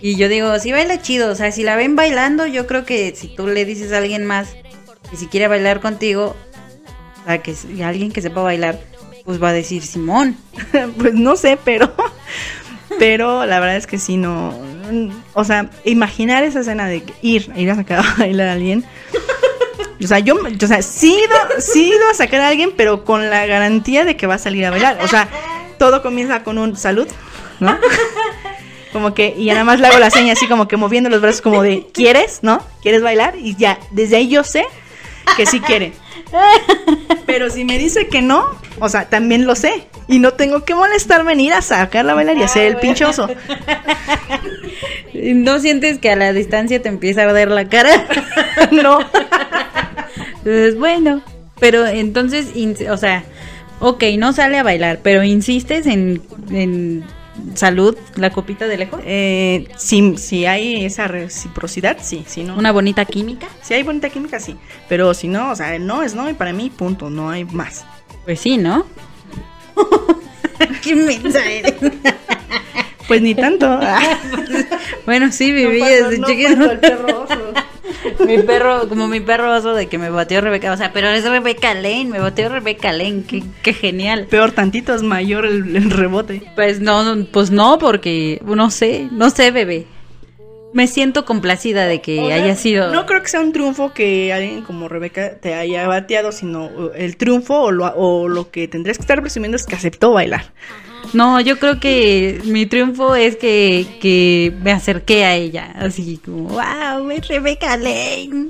[0.02, 1.30] Y yo digo, sí baila chido.
[1.30, 4.26] O sea, si la ven bailando, yo creo que si tú le dices a alguien
[4.26, 4.48] más
[5.10, 6.36] que si quiere bailar contigo,
[7.22, 8.80] o sea, que si- alguien que sepa bailar,
[9.24, 10.36] pues va a decir Simón.
[10.98, 11.92] pues no sé, pero.
[12.98, 14.52] Pero la verdad es que sí, no.
[15.32, 18.84] O sea, imaginar esa escena de ir, ir a sacar a bailar a alguien.
[20.04, 22.70] O sea, yo, o sea, sí he, ido, sí he ido a sacar a alguien,
[22.76, 24.98] pero con la garantía de que va a salir a bailar.
[25.02, 25.26] O sea,
[25.78, 27.08] todo comienza con un salud,
[27.60, 27.78] ¿no?
[28.92, 31.20] Como que, y ya nada más le hago la seña así como que moviendo los
[31.20, 32.40] brazos como de, ¿quieres?
[32.42, 32.62] ¿No?
[32.82, 33.34] ¿Quieres bailar?
[33.38, 34.66] Y ya, desde ahí yo sé
[35.36, 35.92] que sí quiere.
[37.26, 38.44] Pero si me dice que no,
[38.80, 39.86] o sea, también lo sé.
[40.08, 43.04] Y no tengo que molestarme en ir a sacarla a bailar y hacer el pinche
[43.04, 43.28] oso.
[45.14, 47.90] ¿No sientes que a la distancia te empieza a arder la cara?
[48.70, 49.00] No.
[50.38, 51.22] Entonces, bueno,
[51.58, 52.48] pero entonces,
[52.90, 53.24] o sea,
[53.80, 57.04] ok, no sale a bailar, pero insistes en, en
[57.54, 59.00] salud, la copita de lejos.
[59.04, 62.24] Eh, si, si hay esa reciprocidad, sí.
[62.26, 63.48] Si no, Una bonita química.
[63.62, 64.56] si hay bonita química, sí.
[64.88, 67.10] Pero si no, o sea, no es no y para mí, punto.
[67.10, 67.84] No hay más.
[68.24, 68.86] Pues sí, ¿no?
[70.82, 71.20] Qué.
[73.08, 73.80] Pues ni tanto.
[75.04, 76.70] Bueno, sí, viví No desde pasó- no chiquito.
[76.70, 77.36] el perro oso.
[78.26, 80.72] mi perro, como mi perro oso de que me bateó Rebeca.
[80.72, 83.24] O sea, pero es Rebeca Lane, me bateó Rebeca Lane.
[83.26, 84.26] Qué, qué genial.
[84.30, 86.42] Peor tantito es mayor el, el rebote.
[86.54, 89.86] Pues no, pues no, porque no sé, no sé, bebé.
[90.72, 92.92] Me siento complacida de que O sea, haya sido.
[92.92, 96.90] No creo que sea un triunfo que alguien como Rebeca te haya bateado, sino uh,
[96.96, 100.46] el triunfo o lo, o lo que tendrías que estar presumiendo es que aceptó bailar.
[101.12, 105.72] No, yo creo que mi triunfo es que, que me acerqué a ella.
[105.76, 108.46] Así como, wow, es Rebeca Lane.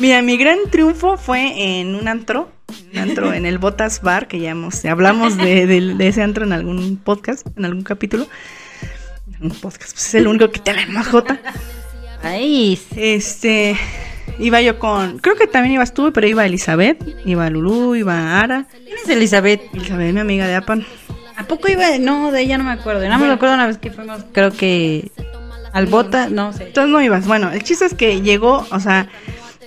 [0.00, 2.50] Mira, mi gran triunfo fue en un antro,
[2.92, 6.44] un antro en el Botas Bar, que ya hemos, hablamos de, de- de ese antro
[6.44, 8.26] en algún podcast, en algún capítulo.
[9.40, 11.38] Un podcast, pues es el único que tenemos, Jota.
[12.22, 13.76] Ay, Este,
[14.38, 18.66] iba yo con, creo que también ibas tú, pero iba Elizabeth, iba Lulú, iba Ara.
[18.70, 19.62] ¿quién es Elizabeth?
[19.74, 20.86] Elizabeth, mi amiga de Apan.
[21.36, 21.98] ¿A poco iba?
[21.98, 23.02] No, de ella no me acuerdo.
[23.02, 25.10] Nada más me acuerdo una vez que fuimos, creo que
[25.72, 26.68] al bota, no sé.
[26.68, 27.26] Entonces no ibas.
[27.26, 29.08] Bueno, el chiste es que llegó, o sea,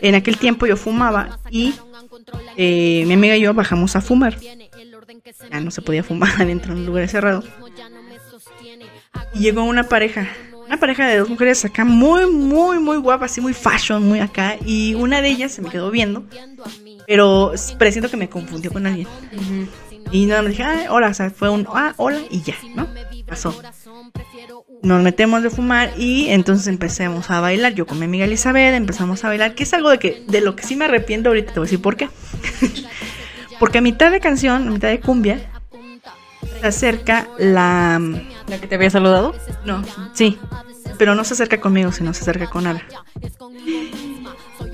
[0.01, 1.75] en aquel tiempo yo fumaba y
[2.57, 4.37] eh, mi amiga y yo bajamos a fumar.
[4.39, 7.45] Ya no se podía fumar adentro en lugares cerrados.
[9.33, 10.27] Y llegó una pareja,
[10.65, 14.55] una pareja de dos mujeres acá muy, muy, muy guapas, así muy fashion, muy acá.
[14.65, 16.25] Y una de ellas se me quedó viendo,
[17.07, 19.07] pero presiento que me confundió con alguien.
[20.11, 22.87] Y nada, me dije, ah, hola, o sea, fue un, ah, hola, y ya, ¿no?
[23.27, 23.59] Pasó.
[24.81, 27.73] Nos metemos de fumar y entonces empecemos a bailar.
[27.73, 30.55] Yo con mi amiga Elizabeth empezamos a bailar, que es algo de que de lo
[30.55, 32.09] que sí me arrepiento ahorita, te voy a decir por qué.
[33.59, 35.58] Porque a mitad de canción, a mitad de cumbia,
[36.59, 37.99] se acerca la...
[38.47, 39.35] ¿La que te había saludado?
[39.65, 39.83] No,
[40.13, 40.37] sí,
[40.97, 42.83] pero no se acerca conmigo, sino se acerca con Ara.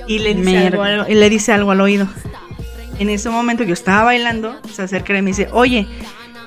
[0.08, 2.08] Y le dice, algo, al- y le dice algo al oído.
[3.00, 5.88] En ese momento yo estaba bailando, se acerca y me dice, oye,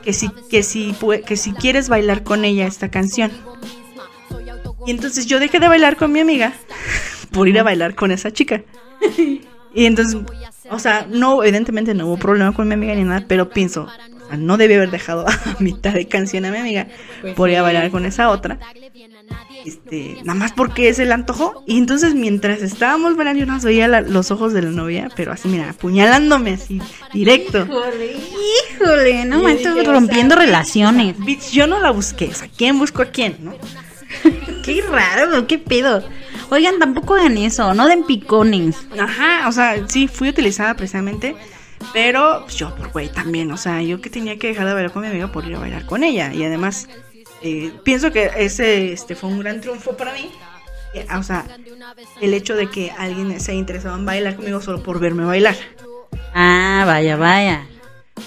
[0.03, 0.95] que si, que si,
[1.27, 3.31] que si quieres bailar con ella esta canción.
[4.87, 6.55] Y entonces yo dejé de bailar con mi amiga
[7.33, 8.63] por ir a bailar con esa chica.
[9.75, 10.19] Y entonces,
[10.71, 13.87] o sea, no, evidentemente no hubo problema con mi amiga ni nada, pero pienso,
[14.37, 16.87] no debí haber dejado a mitad de canción a mi amiga
[17.37, 18.59] por ir a bailar con esa otra.
[19.65, 21.63] Este, nada más porque se le antojó.
[21.67, 25.33] Y entonces mientras estábamos bailando, yo no veía la- los ojos de la novia, pero
[25.33, 26.81] así, mira, apuñalándome así,
[27.13, 27.65] directo.
[27.67, 28.17] Híjole,
[28.75, 31.19] híjole, no me estoy o sea, rompiendo relaciones.
[31.19, 33.55] Bitch, yo no la busqué, o sea, ¿quién buscó a quién, no?
[34.65, 36.03] Qué raro, qué pedo.
[36.51, 38.77] Oigan, tampoco hagan eso, no den picones.
[38.99, 41.37] Ajá, o sea, sí, fui utilizada precisamente,
[41.93, 44.93] pero pues, yo por güey también, o sea, yo que tenía que dejar de bailar
[44.93, 46.33] con mi amiga por ir a bailar con ella.
[46.33, 46.89] Y además,
[47.43, 50.31] eh, pienso que ese este, fue un gran triunfo para mí.
[50.95, 51.45] Eh, O sea,
[52.21, 55.57] el hecho de que alguien se haya interesado en bailar conmigo solo por verme bailar.
[56.35, 57.67] Ah, vaya, vaya.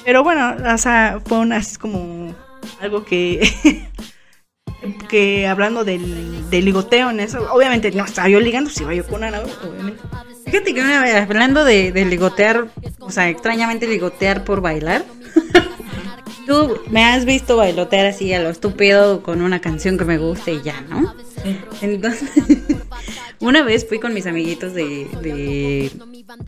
[0.06, 2.34] Pero bueno, o sea, fue una, así como
[2.80, 3.88] algo que...
[5.10, 9.06] que hablando del, del ligoteo en eso, obviamente no estaba yo ligando, si iba yo
[9.06, 10.02] con Ana, obviamente.
[10.46, 12.68] Fíjate que una vez, hablando de, de ligotear,
[13.12, 15.04] o sea, extrañamente ligotear por bailar.
[16.48, 20.54] Tú me has visto bailotear así a lo estúpido con una canción que me guste
[20.54, 21.14] y ya, ¿no?
[21.82, 22.30] Entonces,
[23.42, 25.92] una vez fui con mis amiguitos de, de,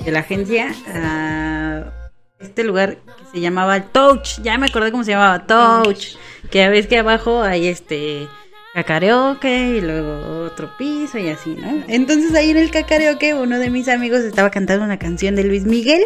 [0.06, 1.92] de la agencia a
[2.40, 4.40] este lugar que se llamaba Touch.
[4.42, 6.16] Ya me acordé cómo se llamaba, Touch.
[6.50, 8.30] Que ves que abajo hay este
[8.82, 11.84] karaoke y luego otro piso y así, ¿no?
[11.88, 15.66] Entonces ahí en el karaoke uno de mis amigos estaba cantando una canción de Luis
[15.66, 16.06] Miguel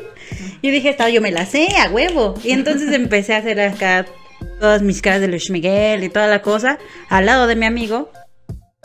[0.62, 2.34] y dije, estaba yo me la sé a huevo.
[2.44, 4.06] Y entonces empecé a hacer acá
[4.60, 8.12] todas mis caras de Luis Miguel y toda la cosa al lado de mi amigo.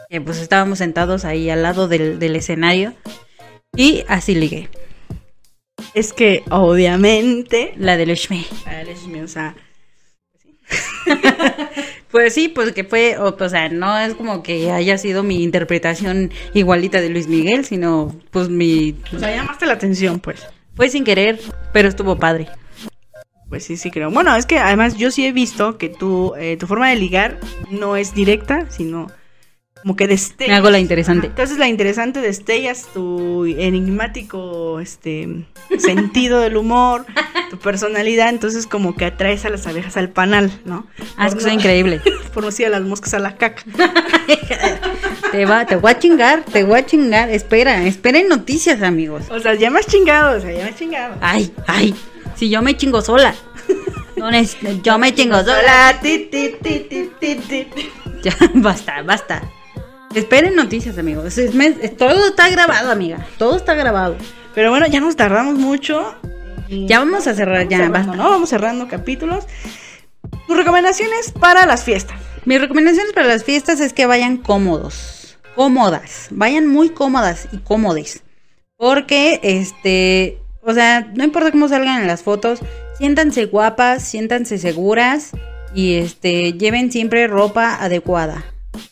[0.08, 2.94] Que pues estábamos sentados ahí al lado del, del escenario
[3.74, 4.68] y así ligué.
[5.94, 8.46] Es que obviamente, La de Luis Miguel.
[8.66, 9.56] eres mío, o sea,
[12.12, 15.42] Pues sí, pues que fue, o, o sea, no es como que haya sido mi
[15.42, 18.94] interpretación igualita de Luis Miguel, sino pues mi...
[19.16, 20.46] o sea, llamaste la atención, pues.
[20.74, 21.40] Fue sin querer,
[21.72, 22.48] pero estuvo padre.
[23.48, 24.10] Pues sí, sí creo.
[24.10, 27.38] Bueno, es que además yo sí he visto que tú, eh, tu forma de ligar
[27.70, 29.10] no es directa, sino
[29.82, 30.50] como que destellas.
[30.50, 31.26] Me hago la interesante.
[31.26, 35.44] Entonces la interesante destellas tu enigmático este
[35.78, 37.04] sentido del humor,
[37.50, 40.86] tu personalidad, entonces como que atraes a las abejas al panal, ¿no?
[41.16, 42.00] Ah, es que soy increíble.
[42.32, 43.62] Por no decir a las moscas a la caca.
[45.32, 47.30] Te, va, te voy a chingar, te voy a chingar.
[47.30, 49.24] Espera, esperen noticias, amigos.
[49.30, 51.16] O sea, ya me has chingado, o sea, ya me has chingado.
[51.22, 51.94] Ay, ay,
[52.36, 53.34] si yo me chingo sola.
[54.16, 54.30] No
[54.82, 55.58] yo me chingo sola.
[55.58, 57.90] Hola, ti, ti, ti, ti, ti, ti.
[58.22, 59.42] Ya, basta, basta.
[60.14, 61.38] Esperen noticias, amigos.
[61.38, 63.26] Es- es- todo está grabado, amiga.
[63.38, 64.16] Todo está grabado.
[64.54, 66.14] Pero bueno, ya nos tardamos mucho.
[66.68, 68.16] Ya vamos a cerrar, ya, cerrando, basta.
[68.16, 68.30] ¿no?
[68.30, 69.44] Vamos cerrando capítulos.
[70.46, 72.16] Tus recomendaciones para las fiestas.
[72.44, 78.22] Mis recomendaciones para las fiestas es que vayan cómodos, cómodas, vayan muy cómodas y cómodes.
[78.76, 82.60] Porque, este, o sea, no importa cómo salgan en las fotos,
[82.98, 85.30] siéntanse guapas, siéntanse seguras
[85.74, 88.44] y, este, lleven siempre ropa adecuada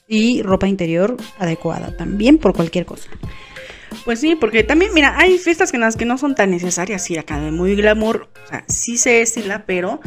[0.08, 3.10] y ropa interior adecuada también por cualquier cosa.
[4.04, 7.10] Pues sí, porque también, mira, hay fiestas que en las que no son tan necesarias
[7.10, 8.28] ir acá de muy glamour.
[8.44, 10.00] O sea, sí se estila, pero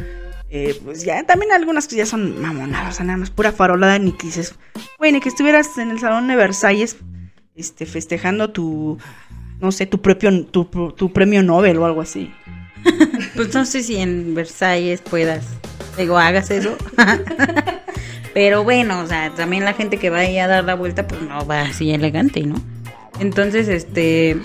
[0.49, 3.97] eh, pues ya también algunas que ya son mamonadas, o sea, nada más pura farolada,
[3.99, 4.55] ni que dices,
[4.99, 6.97] ni que estuvieras en el salón de Versalles,
[7.55, 8.97] este, festejando tu,
[9.59, 12.31] no sé, tu propio, tu, tu premio Nobel o algo así.
[13.35, 15.43] Pues no sé si en Versalles puedas,
[15.97, 16.77] digo, hagas eso.
[18.33, 21.21] Pero bueno, o sea, también la gente que va ahí a dar la vuelta, pues
[21.21, 22.55] no va así elegante, ¿no?
[23.19, 24.37] Entonces, este,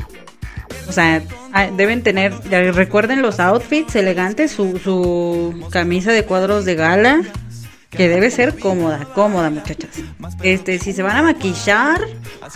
[0.88, 1.22] o sea,
[1.52, 2.32] ah, deben tener,
[2.74, 7.22] recuerden los outfits elegantes, su, su camisa de cuadros de gala,
[7.90, 9.90] que debe ser cómoda, cómoda, muchachas.
[10.42, 12.00] Este, si se van a maquillar,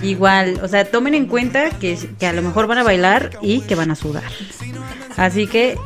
[0.03, 3.63] igual, o sea, tomen en cuenta que, que a lo mejor van a bailar y
[3.63, 4.31] que van a sudar.
[5.17, 5.79] Así que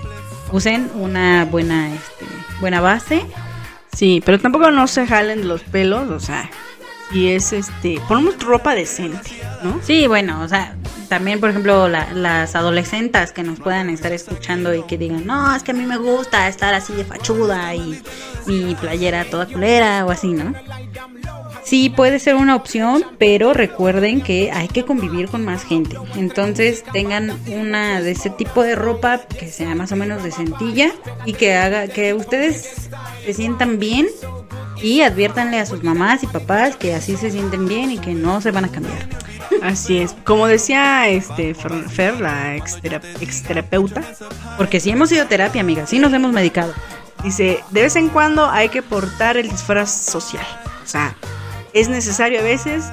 [0.52, 2.26] usen una buena, este,
[2.60, 3.22] buena base.
[3.96, 6.50] Sí, pero tampoco no se jalen los pelos, o sea,
[7.12, 9.30] y es este, ponemos ropa decente,
[9.62, 9.80] ¿no?
[9.82, 10.76] Sí, bueno, o sea,
[11.08, 15.54] también, por ejemplo, la- las adolescentas que nos puedan estar escuchando y que digan, no,
[15.54, 18.02] es que a mí me gusta estar así de fachuda y
[18.46, 20.52] mi playera toda culera o así, ¿no?
[21.64, 25.96] Sí, puede ser una opción, pero recuerden que hay que convivir con más gente.
[26.14, 30.92] Entonces, tengan una de ese tipo de ropa que sea más o menos decentilla
[31.24, 32.88] y que haga que ustedes
[33.24, 34.06] se sientan bien
[34.82, 38.40] y adviértanle a sus mamás y papás que así se sienten bien y que no
[38.40, 39.08] se van a cambiar.
[39.62, 40.14] Así es.
[40.24, 44.02] Como decía este Fer, la extera- exterapeuta,
[44.56, 46.72] Porque sí hemos ido a terapia, amiga, sí nos hemos medicado.
[47.24, 50.46] Dice, de vez en cuando hay que portar el disfraz social.
[50.84, 51.16] O sea,
[51.72, 52.84] es necesario a veces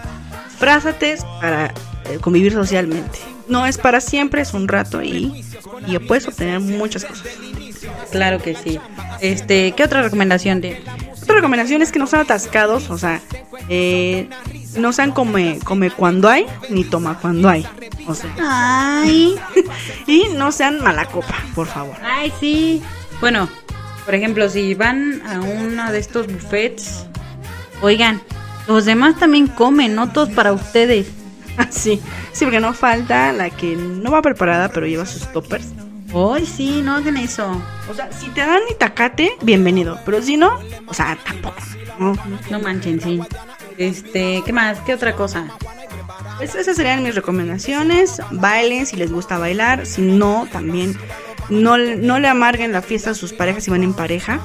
[0.49, 1.65] disfrázate para
[2.09, 3.19] eh, convivir socialmente.
[3.47, 5.43] No es para siempre, es un rato y,
[5.85, 7.27] y puedes obtener muchas cosas.
[8.11, 8.79] Claro que sí.
[9.19, 10.81] Este, ¿qué otra recomendación de?
[11.23, 13.21] Otra recomendación es que no sean atascados, o sea,
[13.69, 14.29] eh,
[14.77, 17.65] no sean come, come cuando hay, ni toma cuando hay.
[18.07, 19.35] O sea, Ay,
[20.07, 21.95] y no sean mala copa, por favor.
[22.03, 22.81] ay, sí.
[23.21, 23.47] Bueno,
[24.05, 27.05] por ejemplo, si van a uno de estos buffets,
[27.81, 28.21] oigan,
[28.67, 31.07] los demás también comen, no todos para ustedes.
[31.69, 32.01] Sí,
[32.31, 35.67] sí, porque no falta la que no va preparada, pero lleva sus toppers.
[36.13, 37.59] Ay, sí, no hagan eso.
[37.89, 39.99] O sea, si te dan itacate, bienvenido.
[40.05, 41.55] Pero si no, o sea, tampoco.
[41.97, 42.15] ¿no?
[42.51, 43.19] No manchen, sí.
[43.77, 44.79] Este, ¿qué más?
[44.81, 45.47] ¿Qué otra cosa?
[46.37, 48.21] Pues esas serían mis recomendaciones.
[48.31, 49.85] Bailen si les gusta bailar.
[49.87, 50.95] Si no, también
[51.49, 54.39] no, no le amarguen la fiesta a sus parejas si van en pareja.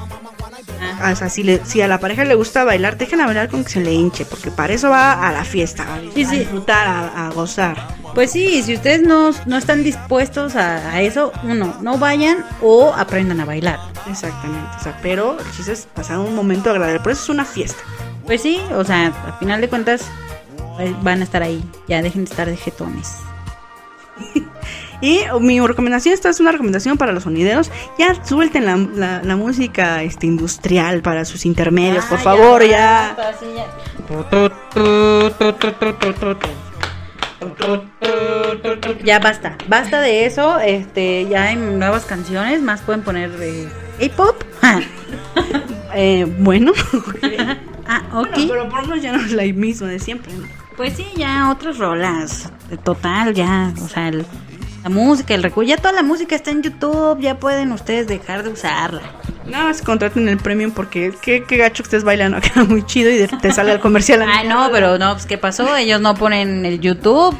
[1.13, 3.71] O sea, si, le- si a la pareja le gusta bailar, déjenla bailar con que
[3.71, 4.25] se le hinche.
[4.25, 5.83] Porque para eso va a la fiesta.
[5.95, 6.39] A, Sí, a sí.
[6.41, 7.77] disfrutar, a, a gozar.
[8.15, 12.93] Pues sí, si ustedes no, no están dispuestos a, a eso, uno, no vayan o
[12.95, 13.79] aprendan a bailar.
[14.11, 14.69] Exactamente.
[14.79, 17.01] O sea, pero el chiste es pasar un momento agradable.
[17.01, 17.81] Por eso es una fiesta.
[18.27, 20.03] Pues sí, o sea, al final de cuentas
[20.77, 21.63] pues, van a estar ahí.
[21.87, 23.13] Ya dejen de estar de jetones.
[25.01, 27.71] Y mi recomendación, esta es una recomendación para los sonideros.
[27.99, 33.17] Ya suelten la, la- la música este, industrial para sus intermedios, por Ah, favor, ya.
[33.17, 34.49] ya.
[39.05, 40.59] Ya basta, basta de eso.
[40.59, 43.69] Este, ya hay nuevas canciones, más pueden poner eh,
[44.01, 44.37] K-pop.
[45.95, 46.73] Eh, bueno,
[47.89, 48.29] ah, ok.
[48.29, 50.47] Bueno, pero por lo menos ya no es la misma de siempre, ¿no?
[50.77, 52.53] Pues sí, ya otras rolas.
[52.85, 53.73] Total, ya.
[53.83, 54.27] O sea, el-
[54.89, 55.69] la música, el recurso.
[55.69, 57.21] Ya toda la música está en YouTube.
[57.21, 59.03] Ya pueden ustedes dejar de usarla.
[59.47, 63.11] Nada más contraten el premium porque qué, qué gacho que estés bailando acá muy chido
[63.11, 64.25] y de- te sale el comercial.
[64.27, 65.77] Ay, no, pero no, pues ¿qué pasó?
[65.77, 67.37] Ellos no ponen el YouTube.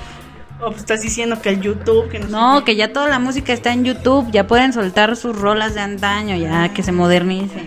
[0.61, 3.53] O pues estás diciendo que el YouTube, que no, sé que ya toda la música
[3.53, 4.29] está en YouTube.
[4.33, 7.67] Ya pueden soltar sus rolas de antaño, ya que se modernice.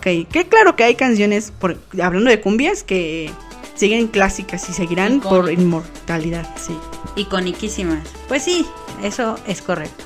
[0.00, 0.24] qué.
[0.24, 3.30] Ok, que claro que hay canciones, por, hablando de cumbias, que
[3.74, 6.76] siguen clásicas y seguirán por inmortalidad, sí.
[7.16, 8.00] Iconiquísimas.
[8.28, 8.66] Pues sí,
[9.02, 10.04] eso es correcto.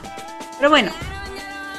[0.59, 0.91] Pero bueno,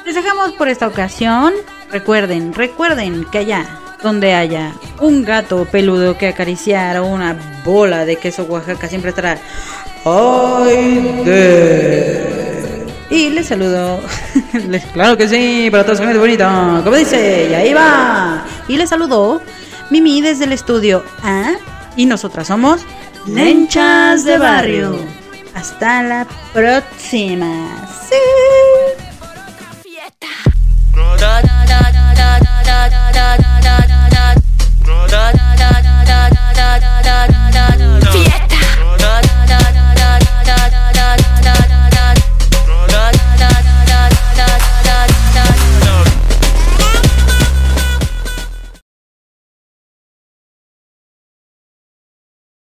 [0.06, 1.52] les dejamos por esta ocasión.
[1.90, 3.66] Recuerden, recuerden que allá
[4.02, 9.38] donde haya un gato peludo que acariciar o una bola de queso Oaxaca siempre estará.
[10.04, 12.86] ¡Ay de!
[13.10, 14.00] Y les saludo.
[14.68, 16.80] Les- claro que sí, para toda esa gente bonita.
[16.84, 18.44] Como dice, y ahí va.
[18.68, 19.42] Y les saludo
[19.90, 21.54] Mimi desde el estudio A.
[22.00, 22.80] Y nosotras somos
[23.26, 24.96] Lenchas de Barrio.
[25.54, 27.86] Hasta la próxima.
[28.08, 28.16] Sí.